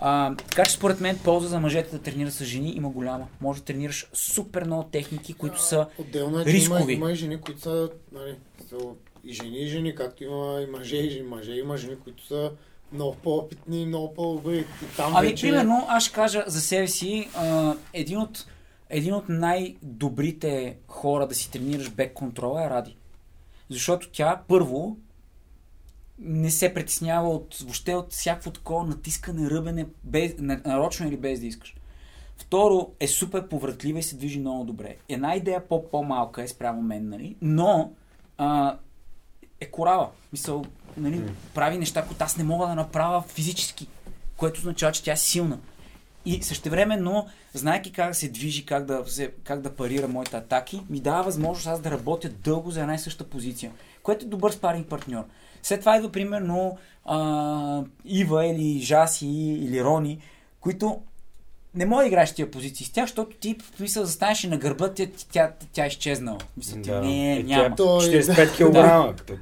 [0.00, 3.28] А, така че според мен полза за мъжете да тренира с жени има голяма.
[3.40, 6.82] Може да тренираш супер много техники, които са Отделно е, рискови.
[6.82, 8.34] Има, има и жени, които са, нали,
[8.68, 8.76] са
[9.24, 12.52] и жени и жени, както има и мъже и жени, мъже има жени, които са
[12.92, 14.66] много по-опитни, много по-добри.
[14.98, 15.46] ами, вече...
[15.46, 18.46] примерно, аз ще кажа за себе си, а, един от
[18.90, 22.96] един от най-добрите хора да си тренираш бек контрола е Ради.
[23.68, 24.96] Защото тя първо
[26.20, 31.46] не се притеснява от, въобще от всякакво такова натискане, ръбене, без, нарочно или без да
[31.46, 31.74] искаш.
[32.38, 34.96] Второ, е супер повратлива и се движи много добре.
[35.08, 37.36] Една идея по- по-малка е спрямо мен, нали?
[37.42, 37.92] но
[38.38, 38.78] а,
[39.60, 40.08] е корава.
[40.32, 40.64] Мисъл,
[40.96, 41.30] нали, mm.
[41.54, 43.86] прави неща, които аз не мога да направя физически,
[44.36, 45.58] което означава, че тя е силна.
[46.24, 49.04] И същевременно, знайки как да се движи, как да,
[49.44, 52.98] как да парира моите атаки, ми дава възможност аз да работя дълго за една и
[52.98, 55.24] съща позиция, което е добър спаринг партньор.
[55.62, 60.18] След това идва примерно а, Ива или Жаси или Рони,
[60.60, 61.00] които
[61.74, 64.58] не мога да играеш тия позиции с тях, защото ти в смисъл застанеш и на
[64.58, 66.38] гърба, тя, тя, тя е изчезнала.
[66.56, 67.00] Мисля, да.
[67.00, 67.76] не, е, няма.
[67.76, 69.26] Тя 45 кг.
[69.26, 69.38] да.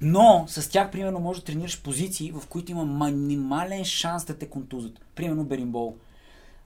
[0.00, 4.46] Но с тях, примерно, може да тренираш позиции, в които има минимален шанс да те
[4.46, 4.92] контузат.
[5.14, 5.96] Примерно беримбол.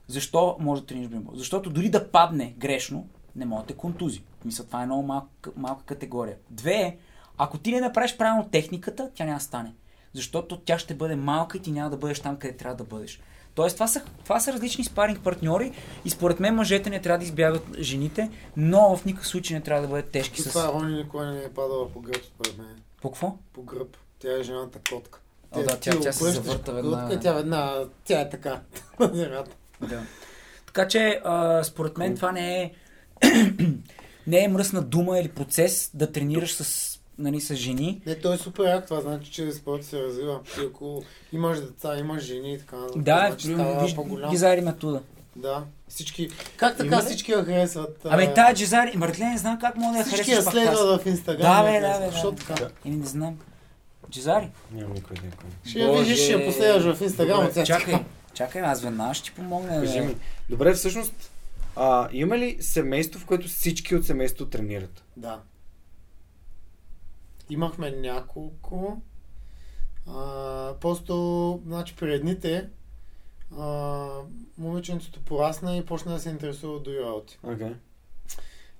[0.07, 1.35] Защо може да тренираш беримбол?
[1.35, 4.21] Защото дори да падне грешно, не може да те контузи.
[4.45, 6.35] Мисля, това е много малка, малка категория.
[6.49, 6.97] Две,
[7.37, 9.73] ако ти не направиш правилно техниката, тя няма да стане.
[10.13, 13.19] Защото тя ще бъде малка и ти няма да бъдеш там, къде трябва да бъдеш.
[13.55, 15.71] Тоест, това са, това са различни спаринг партньори
[16.05, 19.81] и според мен мъжете не трябва да избягат жените, но в никакъв случай не трябва
[19.81, 20.49] да бъдат тежки с...
[20.49, 22.81] Това Рони никога не е падала по гръб, според мен.
[23.01, 23.37] По какво?
[23.53, 23.97] По гръб.
[24.19, 25.19] Тя е жената котка.
[25.51, 27.19] О, да, тя, тя се завърта веднага.
[27.19, 28.61] Тя веднага, тя е така.
[29.81, 30.03] да.
[30.65, 32.71] Така че, а, според мен това не е
[34.27, 38.01] не е мръсна дума или процес да тренираш с нали, с жени.
[38.05, 40.39] Не, то е супер як, това значи, че спорт се развива.
[40.61, 44.31] И ако имаш деца, имаш жени и така, да, значи виж, по-голям.
[44.31, 45.01] Гизари Матуда.
[45.35, 45.63] Да.
[45.87, 46.29] Всички.
[46.57, 47.01] Как така Има...
[47.01, 48.05] всички я харесват?
[48.05, 50.21] Абе, тая Джезари, Мартлен не знам как мога да я харесваш.
[50.21, 51.65] Всички я следват в Инстаграм.
[51.65, 52.11] Да, бе, да, бе.
[52.11, 52.53] Защо така?
[52.53, 52.71] Да.
[52.85, 53.37] Еми, не знам.
[54.11, 54.49] Джезари?
[54.71, 55.49] Няма никой никой.
[55.65, 57.49] Ще я видиш, ще я последваш в Инстаграм.
[57.65, 57.95] Чакай,
[58.33, 59.81] чакай, аз веднага ще ти помогна.
[59.81, 60.15] Кажи ми.
[60.49, 61.31] Добре, всъщност,
[61.75, 65.03] а, има ли семейство, в което всички от семейството тренират?
[65.17, 65.39] Да.
[67.49, 69.01] Имахме няколко.
[70.07, 72.69] А, просто, значи, при едните
[73.57, 74.07] а,
[74.57, 77.39] момиченцето порасна и почна да се интересува от други работи.
[77.45, 77.73] Okay.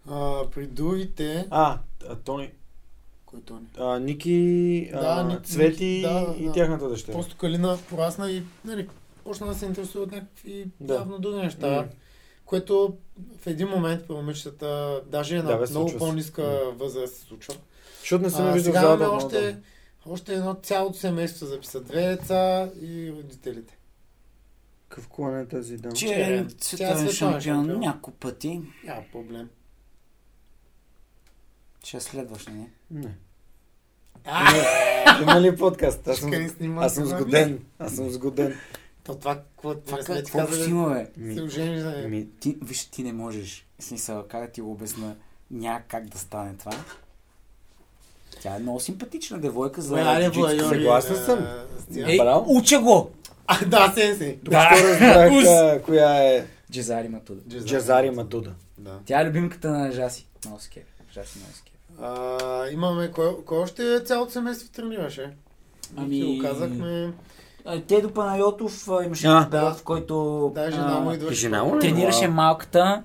[0.09, 1.47] А, при другите...
[1.49, 2.51] А, а Тони.
[3.26, 3.66] Кой Тони?
[3.78, 6.51] А, Ники, да, а, Ники, Цвети да, и да.
[6.51, 7.16] тяхната дъщеря.
[7.16, 8.88] Просто Калина порасна и нали,
[9.24, 10.93] почна да се интересува от някакви да.
[10.93, 11.68] явно други неща.
[11.68, 11.88] Mm.
[12.45, 12.97] Което
[13.41, 16.72] в един момент при момичетата, даже на да, много по-ниска mm.
[16.72, 17.55] възраст се случва.
[18.05, 19.57] Защото не съм виждал сега имаме още,
[20.05, 21.81] още едно цялото семейство записа.
[21.81, 23.77] Две деца и родителите.
[24.89, 25.95] Какъв клан е тази дама?
[25.95, 28.61] Че е световен шампион няколко пъти.
[28.83, 29.49] Няма проблем.
[31.83, 32.69] Ще следваш, не?
[32.91, 33.15] Не.
[34.25, 36.07] А, Има ли подкаст?
[36.07, 37.65] Аз съм, аз съм сгоден.
[37.79, 38.59] Аз съм сгоден.
[39.03, 41.07] То това, какво Това не сме ти какво ще има, бе?
[41.17, 41.41] Ми,
[42.07, 43.67] ми, Ти, виж, ти не можеш.
[43.79, 45.15] В смисъл, как да ти го обясна,
[45.51, 46.71] няма как да стане това.
[48.41, 50.39] Тя е много симпатична девойка за Аре, джуджитсу.
[50.39, 51.47] Владимир, Съгласен а, съм.
[51.95, 52.45] Ей, Браво.
[52.47, 53.09] уча го!
[53.47, 54.39] А, да, сенси.
[54.43, 54.69] да.
[54.71, 57.41] разбрах коя е Джезари Матуда.
[57.65, 58.51] Джазари Мадуда.
[58.77, 58.91] Да.
[59.05, 60.27] Тя е любимката на Жаси.
[60.45, 60.86] Много се кефи.
[61.13, 61.51] Жаси много.
[62.01, 65.31] А, имаме, кой, кой още цялото семейство тренираше?
[65.97, 66.38] Ами- Ами...
[66.38, 67.13] Го казахме.
[67.88, 69.47] Тедо Панайотов имаше А.
[69.51, 69.73] да.
[69.73, 71.51] В който Да, жена му идваше.
[71.79, 73.03] тренираше малката,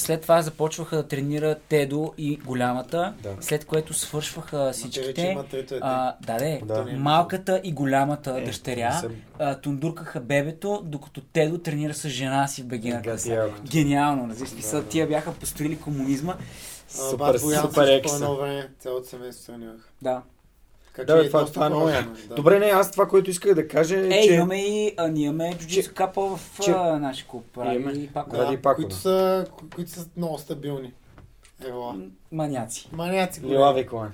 [0.00, 3.36] след това започваха да тренира Тедо и голямата, Да.
[3.40, 5.36] след което свършваха всичките.
[5.80, 6.86] А, да, де, Да.
[6.96, 12.62] малката и голямата Е, дъщеря съм- а, тундуркаха бебето, докато Тедо тренира с жена си
[12.62, 13.32] в бегина Гати краса.
[13.32, 13.62] якото.
[13.64, 14.38] Гениално, нали?
[14.38, 14.90] В смисъл, Да, да.
[14.90, 16.34] тия бяха построили комунизма.
[16.34, 18.28] А, Супер, бат Боян супер екса.
[18.30, 19.84] време цялото семейство тренираха.
[20.02, 20.22] Да.
[20.96, 22.10] Така Да, че това, доста това е много яко.
[22.28, 22.34] да.
[22.34, 24.34] Добре, не, аз това, което исках да кажа е, Е, че...
[24.34, 27.44] имаме и, а, ние имаме джуджитсу капа в че- а, нашия клуб.
[27.58, 27.92] Ради Имаме.
[27.92, 28.30] и Пако.
[28.30, 28.94] Да, Пако, които, да.
[28.96, 30.92] са, ко- които са много стабилни.
[31.66, 31.92] Ева.
[31.92, 32.88] М, Маняци.
[32.92, 33.40] Маняци.
[33.40, 33.56] големи.
[33.56, 34.12] Лилави клан.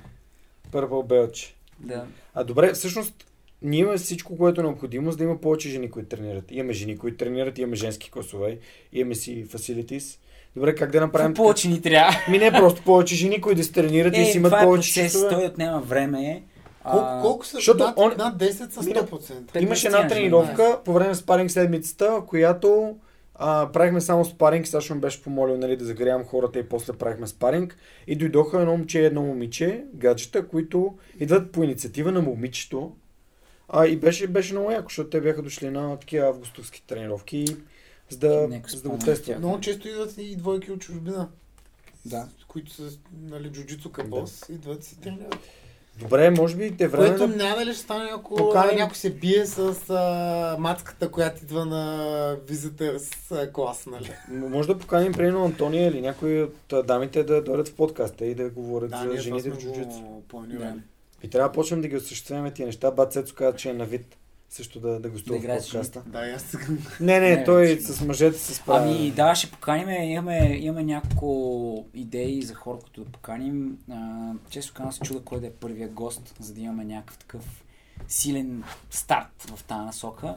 [0.72, 1.54] Първо Белче.
[1.80, 2.04] Да.
[2.34, 3.14] А добре, всъщност,
[3.62, 6.44] ние имаме всичко, което е необходимо, за да има повече жени, които тренират.
[6.50, 8.58] Имаме жени, които тренират, имаме женски класове,
[8.92, 10.18] имаме си фасилитис.
[10.56, 11.34] Добре, как да направим?
[11.34, 12.16] Повече ни трябва?
[12.30, 14.64] Ми не просто повече жени, които да се тренират и Е, си имат това е
[14.64, 15.30] повече процес, часове.
[15.30, 16.42] той отнема време.
[16.90, 17.56] Колко, колко са?
[17.56, 19.62] защото над, он- над 10 са Мина- 100%.
[19.62, 22.96] Имаше 15 една тренировка по време на спаринг седмицата, която
[23.34, 27.26] а, правихме само спаринг, Сашо ме беше помолил нали, да загрявам хората и после правихме
[27.26, 27.76] спаринг.
[28.06, 32.92] И дойдоха едно момче и едно момиче, гаджета, които идват по инициатива на момичето.
[33.68, 37.44] А, и беше, беше много яко, защото те бяха дошли на такива августовски тренировки,
[38.08, 39.38] за да, за да го тестват.
[39.38, 41.28] Много често идват и двойки от чужбина.
[42.04, 42.28] Да.
[42.48, 45.38] Които са, нали, джуджицу кабос, идват и си тренират.
[45.98, 47.36] Добре, може би те време Което да...
[47.36, 49.58] няма дали ще стане, ако Поканим- някой се бие с
[49.90, 52.06] а, мацката, която идва на
[52.48, 53.10] визитър с
[53.52, 54.10] клас, нали?
[54.30, 58.34] Може да поканим примерно Антония или някои от а, дамите да дойдат в подкаста и
[58.34, 60.00] да говорят Да, за жените в джуджицу.
[60.00, 60.80] го планирали.
[61.22, 62.90] И трябва да почнем да ги осъществяваме тия неща.
[62.90, 64.16] Бат Цецо каза, че е на вид
[64.48, 66.02] също да, да гостува Да в подкаста.
[66.06, 66.66] Да, аз сега.
[67.00, 67.82] Не, не, Не, той вече.
[67.82, 68.82] с мъжете се справя.
[68.82, 73.78] Ами да, ще поканим, имаме, имаме няколко идеи за хора, които да поканим.
[73.90, 77.64] А, често казвам се чуда кой да е първия гост, за да имаме някакъв такъв
[78.08, 80.34] силен старт в тази насока.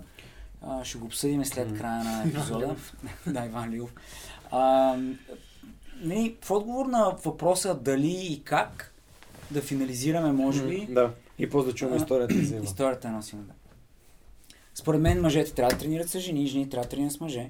[0.61, 2.75] А, ще го обсъдим след края на епизода.
[3.27, 3.93] да, Иван Лилов.
[4.51, 4.95] А,
[6.03, 8.93] не, в отговор на въпроса дали и как
[9.51, 11.11] да финализираме, може би, Да.
[11.39, 12.63] И после да чуем историята за Ива.
[12.63, 13.53] Историята е носима, да.
[14.79, 17.49] Според мен мъжете трябва да тренират с жени, жени трябва да тренират с мъже.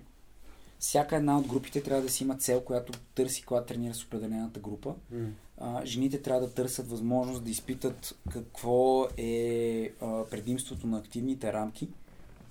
[0.79, 4.59] Всяка една от групите трябва да си има цел, която търси, когато тренира с определената
[4.59, 4.95] група.
[5.11, 5.27] М.
[5.57, 11.87] А, жените трябва да търсят възможност да изпитат какво е а, предимството на активните рамки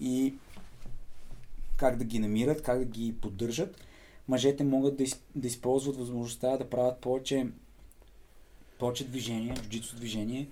[0.01, 0.35] и
[1.77, 3.77] как да ги намират, как да ги поддържат.
[4.29, 7.47] Мъжете могат да, из, да използват възможността да правят повече,
[8.79, 10.49] повече движение, джуджицу движение,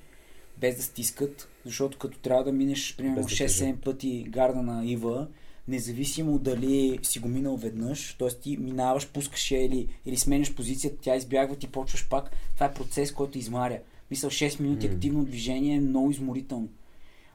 [0.59, 5.27] без да стискат, защото като трябва да минеш примерно да 6-7 пъти гарда на Ива,
[5.69, 8.29] независимо дали си го минал веднъж, т.е.
[8.29, 12.31] ти минаваш, пускаш я или, или сменяш позицията, тя избягва, ти почваш пак.
[12.55, 13.79] Това е процес, който измаря.
[14.11, 14.95] Мисъл, 6 минути М.
[14.95, 16.69] активно движение е много изморително.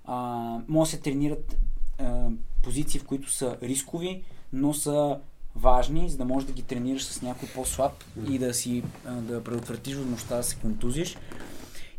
[0.06, 1.58] А, може да се тренират
[1.98, 2.30] а,
[2.64, 5.20] позиции, в които са рискови, но са
[5.56, 8.34] важни, за да можеш да ги тренираш с някой по-слаб М.
[8.34, 11.18] и да си а, да предотвратиш възможността да се контузиш.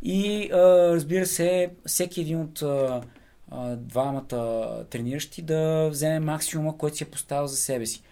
[0.03, 0.59] И а,
[0.95, 3.03] разбира се, всеки един от а,
[3.77, 8.03] двамата трениращи да вземе максимума, който си е поставил за себе си.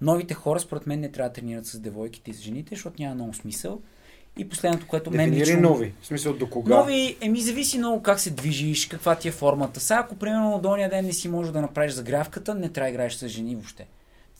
[0.00, 3.14] Новите хора, според мен, не трябва да тренират с девойките и с жените, защото няма
[3.14, 3.80] много смисъл.
[4.38, 5.60] И последното, което мен лично...
[5.60, 5.94] нови.
[6.00, 6.76] В смисъл до кога?
[6.76, 9.80] Нови, еми зависи много как се движиш, каква ти е формата.
[9.80, 12.94] Сега, ако примерно до ония ден не си можеш да направиш загрявката, не трябва да
[12.94, 13.86] играеш с жени въобще.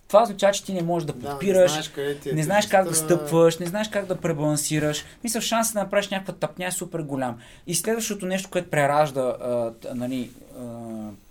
[0.09, 2.43] Това означава, че ти не можеш да Да, подпираш, не знаеш, къде ти е не
[2.43, 5.05] знаеш как да стъпваш, не знаеш как да пребалансираш.
[5.25, 7.37] Мисля, шансът да направиш някаква тъпня е супер голям.
[7.67, 10.63] И следващото нещо, което преражда а, нали, а,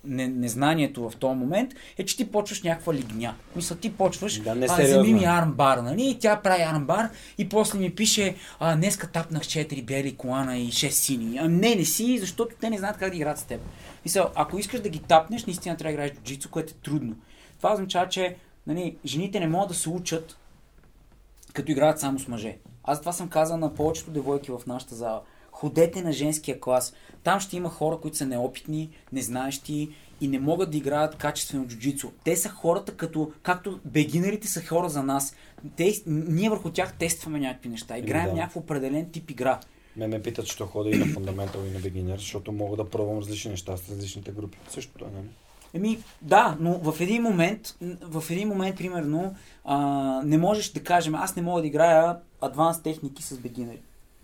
[0.06, 3.36] не, незнанието в този момент, е, че ти почваш някаква лигня.
[3.56, 5.04] Мисля, ти почваш, Да, а, несериозно.
[5.04, 6.10] вземи ми армбар, нали?
[6.10, 10.72] И тя прави армбар и после ми пише, а, днеска тапнах 4 бели колана и
[10.72, 11.38] 6 сини.
[11.38, 13.62] А, не, не си, защото те не знаят как да играят с теб.
[14.06, 17.16] Мисля, ако искаш да ги тапнеш, наистина трябва да играеш джицу, което е трудно.
[17.58, 18.36] Това означава, че
[18.68, 20.38] нали, жените не могат да се учат
[21.54, 22.58] като играят само с мъже.
[22.84, 25.22] Аз това съм казал на повечето девойки в нашата зала.
[25.52, 26.94] ходете на женския клас.
[27.24, 29.90] Там ще има хора, които са неопитни, незнаещи
[30.22, 32.12] и не могат да играят качествено джуджицу.
[32.24, 35.36] Те са хората, като, както бегинерите са хора за нас.
[35.76, 37.98] Те, ние върху тях тестваме някакви неща.
[37.98, 38.34] Играем да.
[38.34, 39.60] някакъв определен тип игра.
[39.96, 43.18] Ме ме питат, що ходя и на фундаментал и на бегинер, защото мога да пробвам
[43.18, 44.58] различни неща с различните групи.
[44.70, 45.28] Същото е, нали?
[45.74, 49.78] Еми, да, но в един момент, в един момент, примерно, а,
[50.24, 53.80] не можеш да кажем, аз не мога да играя адванс техники с бегинери.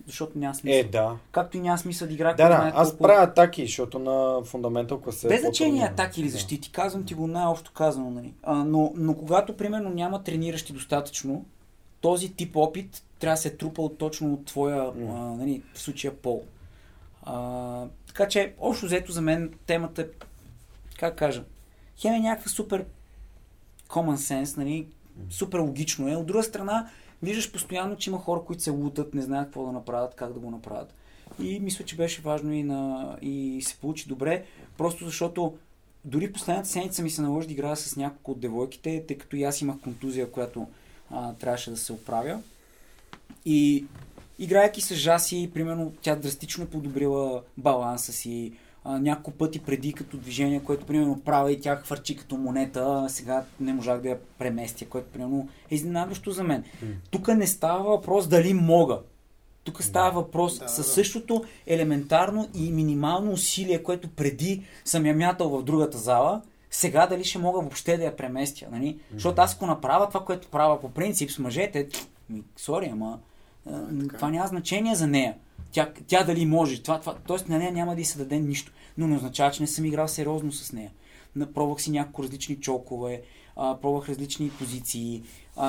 [0.06, 0.78] Защото няма смисъл.
[0.78, 1.16] Е, да.
[1.32, 2.34] Както и няма смисъл да играя.
[2.36, 5.94] Да, да, аз колко- правя атаки, защото на фундаментал класа Без значение по-трудно.
[5.94, 6.32] атаки или Да.
[6.32, 8.10] защити, казвам ти го най-общо казано.
[8.10, 8.32] Нали?
[8.42, 11.44] А, но, но когато, примерно, няма трениращи достатъчно,
[12.00, 14.90] този тип опит трябва да се е трупал точно от твоя, М.
[15.10, 16.42] а, нали, в случая, пол.
[17.22, 20.06] А, така че, общо взето за мен темата е,
[20.98, 21.44] как кажа,
[21.96, 22.84] хем е някаква супер
[23.88, 24.86] common sense, нали,
[25.30, 26.16] супер логично е.
[26.16, 26.90] От друга страна,
[27.22, 30.40] виждаш постоянно, че има хора, които се лутат, не знаят какво да направят, как да
[30.40, 30.94] го направят.
[31.42, 34.44] И мисля, че беше важно и, на, и се получи добре,
[34.78, 35.54] просто защото
[36.04, 39.44] дори последната седмица ми се наложи да играя с няколко от девойките, тъй като и
[39.44, 40.66] аз имах контузия, която
[41.10, 42.40] а, трябваше да се оправя.
[43.44, 43.84] И
[44.38, 48.52] играйки с Жаси, примерно, тя драстично подобрила баланса си.
[48.84, 53.08] А, няколко пъти преди като движение, което примерно правя и тя хвърчи като монета, а
[53.08, 56.64] сега не можах да я преместя, което примерно е изненадващо за мен.
[57.10, 58.98] Тук не става въпрос дали мога.
[59.64, 60.92] Тук става въпрос Да, със да.
[60.92, 67.24] същото елементарно и минимално усилие, което преди съм я мятал в другата зала, сега дали
[67.24, 68.66] ще мога въобще да я преместя.
[68.72, 68.98] Нали?
[69.12, 71.88] Защото аз ако направя това, което правя по принцип с мъжете,
[72.30, 73.18] ми, сори, ама
[73.70, 74.16] а, така.
[74.16, 75.34] това няма значение за нея.
[75.74, 76.82] Тя, тя дали може.
[76.82, 78.72] Това, това, тоест на нея няма да й се даде нищо.
[78.98, 80.90] Но не означава, че не съм играл сериозно с нея.
[81.54, 83.22] Пробвах си няколко различни чокове,
[83.56, 85.22] а, пробвах различни позиции,
[85.56, 85.68] а,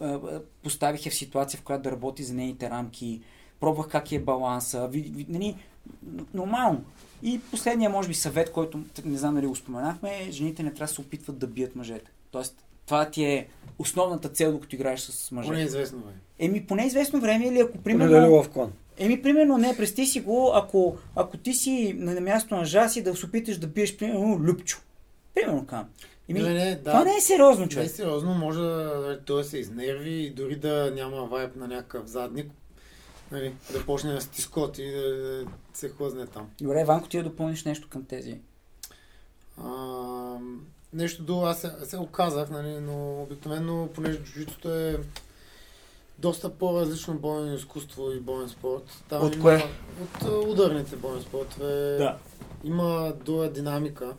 [0.00, 3.20] а, поставих я в ситуация, в която да работи за нейните рамки,
[3.60, 5.56] пробвах как е баланса, ви, ви, нали,
[6.34, 6.84] нормално.
[7.22, 10.86] И последния, може би, съвет, който не знам дали го споменахме, е, жените не трябва
[10.86, 12.10] да се опитват да бият мъжете.
[12.30, 15.48] Тоест, това ти е основната цел, докато играеш с мъже.
[15.48, 16.12] Поне известно, бе.
[16.38, 18.10] Еми, поне известно време или ако Примерно...
[18.10, 18.32] примерно...
[18.32, 18.72] лов клан.
[18.98, 23.16] Еми, примерно, не, представи си го, ако, ако ти си на място на Жаси, да
[23.16, 24.78] се опиташ да биеш, примерно, Любчо.
[25.34, 25.84] Примерно кам.
[26.28, 26.90] Еми, Не, не, да.
[26.90, 27.90] това не е сериозно, Не е човек.
[27.90, 32.50] сериозно, може да той да се изнерви и дори да няма вайб на някакъв задник,
[33.32, 36.48] нали, да почне да стискоти и да, да се хлъзне там.
[36.60, 38.38] Добре, Ванко, ти да допълниш нещо към тези.
[39.64, 39.70] А,
[40.92, 44.98] нещо друго, аз се, се оказах, нали, но обикновено, понеже джуджитото е
[46.18, 49.04] доста по-различно бойно изкуство и боен спорт.
[49.08, 49.64] Там От има, кое?
[50.02, 52.16] От ударните бойни спортове.
[52.64, 54.16] Има друга динамика,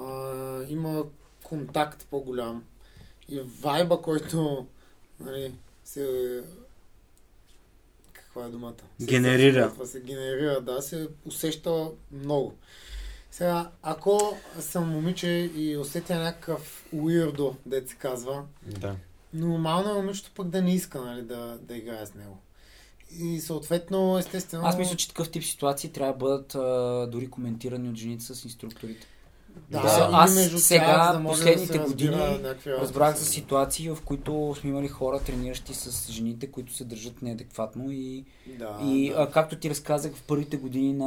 [0.00, 1.04] а, има
[1.42, 2.64] контакт по-голям
[3.28, 4.66] и вайба, който
[5.20, 5.54] нали,
[5.84, 6.42] се...
[8.12, 8.74] Каква е думата?
[9.00, 9.60] Се Генерира.
[9.60, 12.54] разработва, Се генерира, да, се усеща много.
[13.34, 18.44] Сега, ако съм момиче и усетя някакъв уирдо, дет се казва,
[18.80, 18.96] Да.
[19.32, 22.38] нормално е момичето пък да не иска нали, да, да играе с него.
[23.18, 24.66] И съответно, естествено...
[24.66, 28.44] Аз мисля, че такъв тип ситуации трябва да бъдат а, дори коментирани от жените с
[28.44, 29.06] инструкторите.
[29.70, 32.54] Да, Да, аз между сега, за да последните да разбира години.
[32.66, 37.84] Разбрах за ситуации, в които сме имали хора, трениращи с жените, които се държат неадекватно
[37.90, 38.24] и,
[38.58, 39.22] Да, и да.
[39.22, 41.06] а, както ти разказах в първите години на,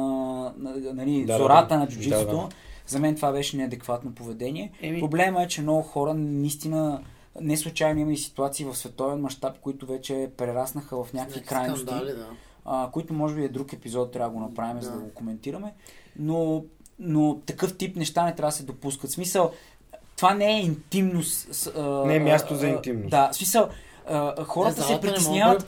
[0.58, 1.78] на нали, Да, да, зората да.
[1.78, 2.48] на джуджитото, Да, да.
[2.86, 4.72] за мен това беше неадекватно поведение.
[4.82, 7.00] Еми- Проблема е, че много хора наистина
[7.40, 12.10] не случайно има и ситуации в световен мащаб, които вече прераснаха в някакви крайности Скандали,
[12.10, 12.26] да.
[12.64, 14.96] а, които може би е друг епизод, трябва да го направим, за Да.
[14.96, 15.72] да го коментираме.
[16.18, 16.64] Но,
[16.98, 19.10] но такъв тип неща не трябва да се допускат.
[19.10, 19.52] В смисъл,
[20.16, 21.68] това не е интимност.
[21.76, 23.10] а, Не е място за интимност.
[23.10, 23.68] Да, в смисъл,
[24.08, 25.66] а, хората Не, се да притесняват.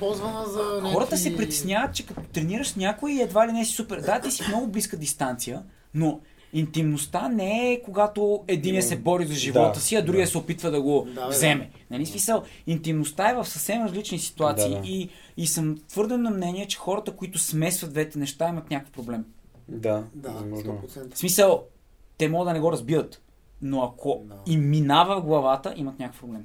[0.93, 4.01] Хората се притесняват, че като тренираш някой едва ли не си супер.
[4.01, 5.63] Да, ти си в много близка дистанция,
[5.95, 6.21] но
[6.53, 10.31] интимността не е когато един се бори за живота Да, си, а другия да.
[10.31, 11.71] се опитва да го Да, вземе.
[11.91, 12.07] Нали?
[12.07, 14.89] Смисъл, интимността е в съвсем различни ситуации Да, да.
[14.89, 19.25] И, и съм твърдо на мнение, че хората, които смесват двете неща, имат някакъв проблем.
[19.71, 20.83] Да, Да, възможно.
[20.87, 21.15] 100%.
[21.15, 21.65] В смисъл,
[22.19, 23.23] те могат да не го разбият,
[23.63, 24.35] но ако Да.
[24.47, 26.45] им минава в главата, имат някакъв проблем.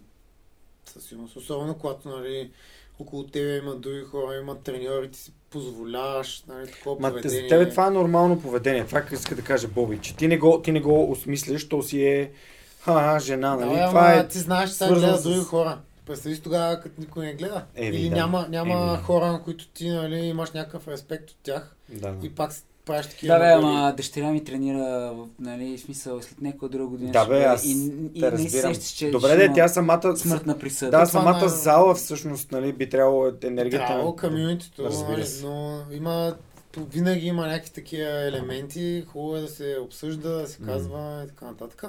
[0.86, 1.36] Със сигурност.
[1.36, 2.52] Особено когато нали,
[3.00, 7.42] около тебе има други хора, има треньори, ти си позволяваш нали, такова Ма, поведение.
[7.42, 8.86] за тебе това е нормално поведение.
[8.86, 12.04] Това иска да каже Боби, че ти не го, ти не го осмисляш, то си
[12.04, 12.32] е
[12.80, 13.70] ха, жена, Да, нали?
[13.72, 15.80] бе, това ама е ти знаеш, че сега гледат с- други хора.
[16.06, 17.66] Представи си тогава, като никой не гледа.
[17.76, 18.16] Еми, Или да.
[18.16, 19.04] няма, няма Еми.
[19.04, 22.26] хора, на които ти нали, имаш някакъв респект от тях Да, да.
[22.28, 22.52] и пак
[22.86, 23.34] правиш такива.
[23.34, 24.84] Да, бе, ама дъщеря ми тренира,
[25.14, 27.12] в- нали, в смисъл, след някоя друга година.
[27.12, 27.72] Да, бе, аз и,
[28.14, 28.76] и те не разбирам.
[28.76, 30.18] сещаш, че Добре, де, тя самата...
[30.18, 30.92] смъртна присъда.
[30.92, 33.86] Да, самата е- зала всъщност, нали, би трябвало енергията...
[33.86, 35.46] Трябвало комьюнитито, Разбира нали, се.
[35.46, 36.36] но има,
[36.78, 41.46] винаги има някакви такива елементи, хубаво е да се обсъжда, да се казва и така
[41.46, 41.84] нататък.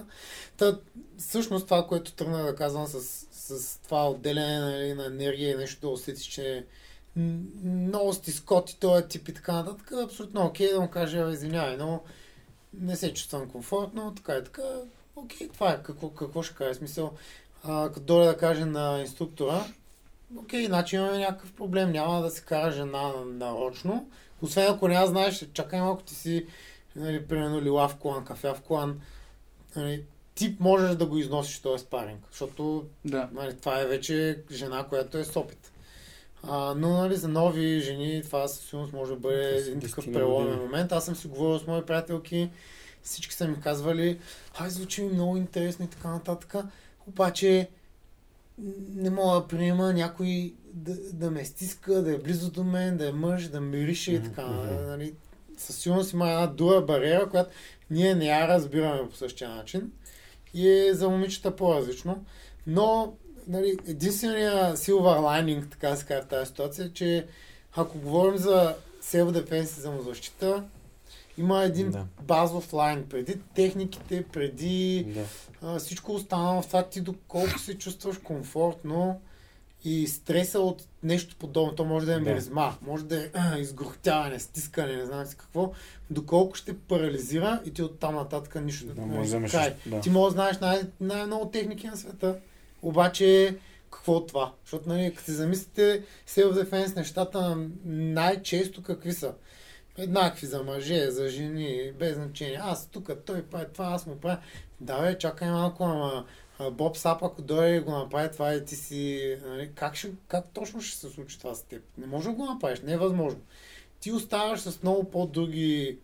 [0.57, 0.79] Та,
[1.19, 5.81] всъщност това, което тръгна да казвам с, с това отделяне нали, на енергия и нещо
[5.81, 6.65] да усетиш, че
[7.65, 11.77] много сти скоти този тип и така нататък, абсолютно окей да му кажа, «Абе, извинявай,
[11.77, 12.03] но
[12.81, 14.63] не се чувствам комфортно, така и така.
[15.17, 17.13] Окей, това е, какво, какво ще кажа, смисъл,
[17.65, 19.65] а, като дойде да каже на инструктора,
[20.37, 24.11] окей, значи имаме някакъв проблем, няма да се кара жена нарочно,
[24.43, 26.47] освен ако не знаеш, чакай малко ти си,
[26.97, 29.01] нали, примерно лила в колан, кафя в колан,
[29.77, 30.05] нали,
[30.35, 33.29] ти можеш да го износиш този спаринг, защото Да.
[33.33, 35.73] нали, това е вече жена, която е с опит.
[36.49, 40.59] А, но нали, за нови жени това със сигурност може да бъде един такъв преломен
[40.59, 40.93] момент.
[40.93, 42.51] Аз съм си говорил с мои приятелки,
[43.03, 44.19] всички са ми казвали,
[44.59, 46.55] ай, звучи ми много интересно и така нататък.
[47.07, 47.69] Обаче
[48.95, 53.09] не мога да приема някой да, да ме стиска, да е близо до мен, да
[53.09, 54.47] е мъж, да мирише и така.
[54.87, 55.15] Нали,
[55.57, 57.51] със сигурност има една друга бариера, която
[57.91, 59.93] ние не я разбираме по същия начин
[60.55, 62.25] и е за момичета по-различно.
[62.67, 63.17] Но
[63.47, 67.27] нали, единствения silver lining, така се в тази ситуация, е, че
[67.77, 70.65] ако говорим за self-defense и самозащита,
[71.39, 72.05] има един Да.
[72.23, 73.07] базов лайн.
[73.11, 75.25] Преди техниките, преди Да.
[75.63, 79.21] а, всичко останало това ти доколко се чувстваш комфортно
[79.85, 81.75] и стреса от нещо подобно.
[81.75, 82.21] То може да е Да.
[82.21, 85.73] миризма, може да е а, изгортяване, стискане, не знам си какво.
[86.11, 89.75] Доколко ще парализира и ти оттам нататък нищо Да, не може да.
[89.87, 90.01] Да.
[90.01, 92.37] Ти може да знаеш най- най-много техники на света.
[92.83, 93.57] Обаче,
[93.91, 94.53] какво от това?
[94.65, 99.35] Защото, нали, като се замислите, self-defense нещата най-често какви са?
[99.99, 102.61] Еднакви за мъже, за жени, без значение.
[102.63, 104.39] Аз тук, той прави това, аз му правя.
[104.81, 106.25] Да, бе, чакай малко, ама
[106.71, 109.37] Боб Сап, ако дойде и го направи това и ти си...
[109.47, 111.83] Нали, как, ще, как точно ще се случи това с теб?
[111.99, 113.41] Не може да го направиш, не е възможно.
[114.01, 115.99] Ти оставаш с много по-други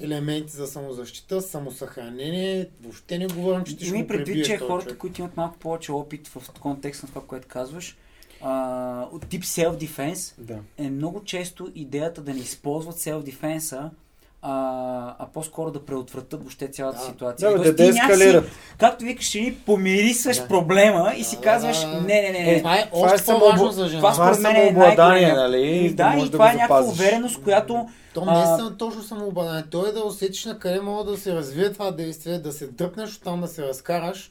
[0.00, 2.68] елементи за самозащита, самосъхранение.
[2.82, 4.98] Въобще не говорим, че ти ще го предвид, че хората, човек.
[4.98, 7.96] които имат малко повече опит в контекст на това, което казваш,
[8.42, 10.58] а, от тип self-defense, Да.
[10.78, 13.90] е много често идеята да не използват self-defense,
[14.42, 14.52] а,
[15.18, 17.04] а по-скоро да преотвратят въобще цялата Да.
[17.04, 17.48] ситуация.
[17.48, 18.44] Да, Тоест, да ти някакси, деескалират.
[18.78, 20.48] Както викаш, ще ни помирисваш Да.
[20.48, 22.00] проблема и си Да, казваш, да, да.
[22.00, 22.58] не, не, не, не.
[22.58, 24.00] Това е Това е още по-важно обо- за жена.
[24.00, 25.36] Това Това е според мен е най-големия.
[25.36, 25.60] нали?
[25.62, 29.02] И да, и да това го е някаква увереност, която То не е само точно
[29.02, 29.64] самообладание.
[29.70, 33.16] То е да усетиш на къде мога да се развие това действие, да се дръпнеш
[33.16, 34.30] оттам, да се разкараш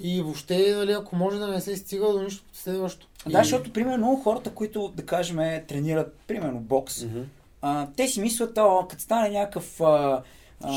[0.00, 3.06] и въобще, нали, ако може да не се стига до нищо следващо.
[3.26, 5.36] Да, защото, примерно, хората, които, да кажем,
[5.68, 7.18] тренират, примерно, бокс, Мгм.
[7.62, 10.22] А, те си мислят, а, като стане някакъв а,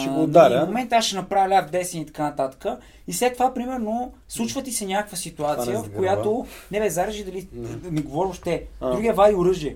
[0.02, 0.66] Ще го ударя.
[0.66, 2.66] момент, аз ще направя ляв десен и така нататък.
[3.08, 7.48] И след това, примерно, случва ти се някаква ситуация, в която, не бе, зарежи дали,
[7.54, 7.68] Не.
[7.68, 8.90] да не говоря още, А.
[8.92, 9.76] другия вади оръжие.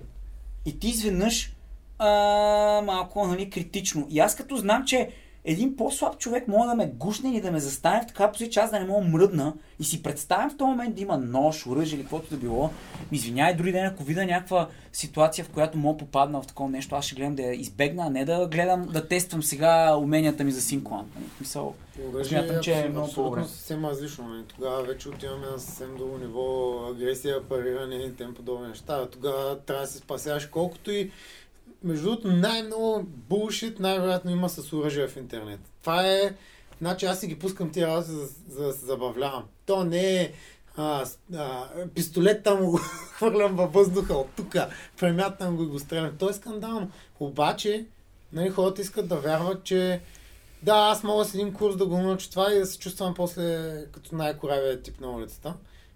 [0.66, 1.54] И ти изведнъж
[2.00, 2.08] а,
[2.86, 4.08] малко, нали, критично.
[4.10, 5.10] И аз като знам, че
[5.46, 8.60] един по-слаб човек може да ме гушне или да ме застане в такава позиция, че
[8.60, 11.96] аз да не мога мръдна и си представям в този момент да има нож, оръжие
[11.96, 12.70] или каквото да било.
[13.12, 16.96] Ми извинявай, дори ден, ако видя някаква ситуация, в която мога попадна в такова нещо,
[16.96, 20.52] аз ще гледам да я избегна, а не да гледам да тествам сега уменията ми
[20.52, 21.06] за синклан.
[21.16, 21.26] Нали,
[22.10, 23.44] Оръжие Смятам, че е много по-добре.
[23.44, 24.28] съвсем различно.
[24.28, 24.44] Нали.
[24.56, 29.06] Тогава вече отиваме на съвсем друго ниво, агресия, париране и тем подобни неща.
[29.06, 31.12] Тогава трябва да се спасяваш колкото и
[31.84, 35.60] между другото, най-много булшит най-вероятно има с оръжие в интернет.
[35.82, 36.36] Това е...
[36.78, 39.44] Значи аз си ги пускам тия работи за, за да се забавлявам.
[39.66, 40.32] То не е
[40.78, 41.06] а,
[41.36, 42.72] а, пистолета му
[43.14, 44.56] хвърлям във въздуха от тук,
[45.00, 46.18] премятам го и го стрелям.
[46.20, 46.92] То е скандално.
[47.20, 47.86] Обаче,
[48.34, 50.02] нали, хората искат да вярват, че
[50.64, 53.72] да, аз мога с един курс да го науча това и да се чувствам после
[53.92, 55.54] като най-коравия тип на улицата.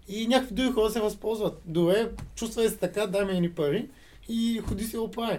[0.08, 1.60] И някакви други хора се възползват.
[1.64, 3.88] Добре, чувствай се така, дай ми едни пари
[4.28, 5.38] и ходи си го прави.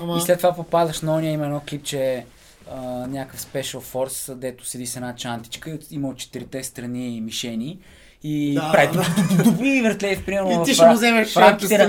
[0.00, 0.18] Ама...
[0.18, 2.26] И след това попадаш на ония, има едно клипче,
[2.70, 7.78] а, някакъв Special Force, дето седи с една чантичка и има от четирите страни мишени.
[8.22, 9.66] И Да, прави да.
[9.66, 11.88] и въртлеев, примерно, И ти ще му вземеш в, рамките на,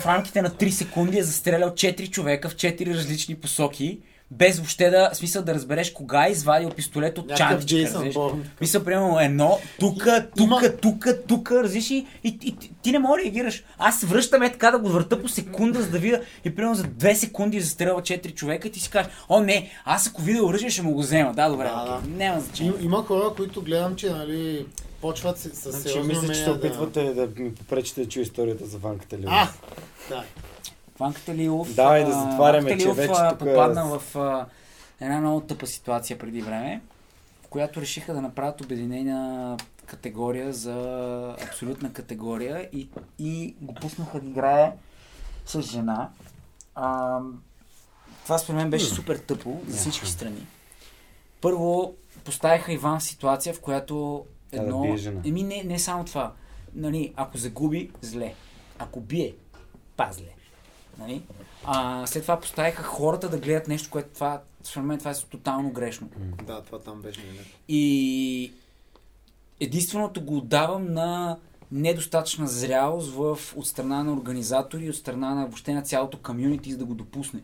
[0.00, 3.98] в рамките на 3 секунди е застрелял 4 човека в 4 различни посоки,
[4.30, 7.66] без въобще да, смисъл да разбереш кога е извадил пистолет от чантичка.
[7.66, 8.14] Джейсън разбираш.
[8.14, 8.44] Борн.
[8.60, 13.24] Мисля, примерно едно, тука, тука, тука, тука, разлиш и, и, и, ти- не можеш да
[13.24, 13.64] реагираш.
[13.78, 16.82] Аз връщам е така да го върта по секунда, за да видя и примерно за
[16.84, 20.70] две секунди застрелва 4 човека и ти си кажеш, о не, аз ако видя оръжие
[20.70, 21.32] ще му го взема.
[21.34, 22.16] Да, добре, Да, окей, да.
[22.24, 22.72] няма значение.
[22.72, 24.66] Им, има хора, които гледам, че нали,
[25.00, 28.78] почват с, с Значи, мисля, че се опитвате да ми попречите да чуя историята за
[28.78, 29.24] ванката ли?
[29.28, 29.48] А,
[30.08, 30.24] да.
[31.00, 31.74] Ванката Лилов.
[31.74, 34.46] Давай да а, затваряме, Ванката че вече тук- попадна в а,
[35.00, 36.80] една много тъпа ситуация преди време,
[37.42, 42.88] в която решиха да направят обединена категория за абсолютна категория и,
[43.18, 44.72] и го пуснаха да играе
[45.46, 46.08] с жена.
[46.74, 47.18] А,
[48.22, 50.46] това според мен беше супер тъпо за всички страни.
[51.40, 51.94] Първо,
[52.24, 54.80] поставиха Иван в ситуация, в която да едно...
[54.82, 55.20] бие жена.
[55.24, 56.32] Еми не, не само това.
[56.74, 58.34] Нали, ако загуби, зле.
[58.78, 59.34] Ако бие,
[59.96, 60.39] па-зле.
[60.98, 61.22] Нали?
[61.64, 65.70] А, след това поставиха хората да гледат нещо, което това, според мен това е тотално
[65.70, 66.08] грешно.
[66.46, 67.50] Да, това там беше нелепо.
[67.68, 68.52] И
[69.60, 71.38] единственото го отдавам на
[71.72, 76.78] недостатъчна зрялост в, от страна на организатори, от страна на въобще на цялото комюнити, за
[76.78, 77.40] да го допусне.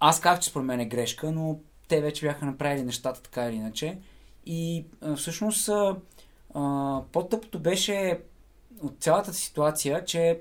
[0.00, 1.58] Аз казах, че според мен е грешка, но
[1.88, 3.98] те вече бяха направили нещата така или иначе.
[4.46, 5.96] И а, всъщност а,
[6.54, 8.20] а, по-тъпото беше
[8.82, 10.40] от цялата ситуация, че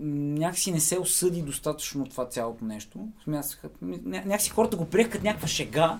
[0.00, 3.08] някакси не се осъди достатъчно това цялото нещо.
[3.24, 5.98] Смятаха, ня- някакси хората го приеха като някаква шега.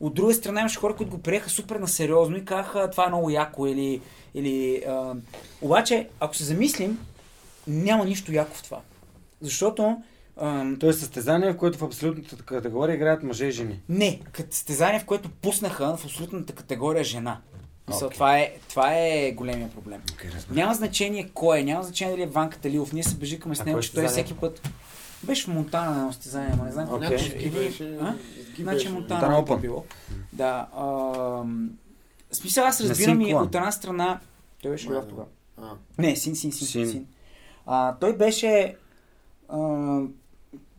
[0.00, 3.08] От друга страна имаше хора, които го приеха супер на сериозно и казаха това е
[3.08, 4.00] много яко или...
[4.34, 5.14] или а...
[5.62, 6.98] Обаче, ако се замислим,
[7.66, 8.80] няма нищо яко в това.
[9.40, 10.02] Защото
[10.40, 13.80] ам, То е състезание, в което в абсолютната категория играят мъже и жени.
[13.88, 17.40] не, като състезание, в което пуснаха в абсолютната категория жена.
[17.86, 18.08] Окей.
[18.10, 20.02] това, е, това е големия проблем.
[20.06, 20.54] Okay, разбира.
[20.54, 22.92] Няма значение кой е, няма значение дали е Ванка Талилов.
[22.92, 24.68] Ние се бежикаме с А него, че той всеки път
[25.22, 27.08] беше в Монтана на едно състезание, ама не знам Окей.
[27.08, 27.98] какво Някакъв беше.
[28.00, 28.14] а?
[28.52, 28.88] ски Значи.
[28.88, 29.60] Монтана Open.
[29.60, 29.84] било.
[30.32, 30.68] Да.
[30.72, 31.46] в
[32.32, 34.20] смисъл аз На разбирам и от една страна...
[34.62, 35.08] Той беше Май в да.
[35.08, 35.28] тогава.
[35.56, 36.88] А, Не, син, син, син, син.
[36.88, 37.06] Син.
[37.66, 38.76] А, той беше...
[39.48, 39.58] А,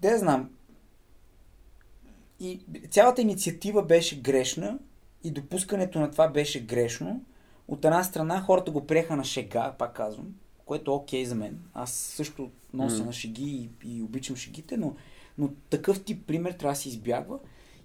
[0.01, 0.49] де да знам.
[2.39, 4.77] И цялата инициатива беше грешна
[5.23, 7.21] и допускането на това беше грешно.
[7.67, 10.27] От една страна хората го приеха на шега, пак казвам,
[10.65, 11.59] което е окей за мен.
[11.73, 13.05] Аз също нося М.
[13.05, 14.95] на шеги и, и обичам шегите, но,
[15.37, 17.39] но такъв тип пример трябва да се избягва.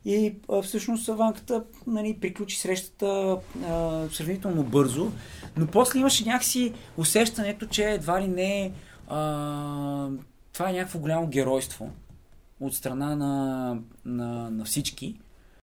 [0.04, 5.12] И а, всъщност ванката нали, приключи срещата а, сравнително бързо,
[5.56, 8.72] но после имаше някакси усещането, че едва ли не
[9.08, 10.08] а,
[10.52, 11.90] това е някакво голямо геройство
[12.60, 15.16] от страна на, на, на всички.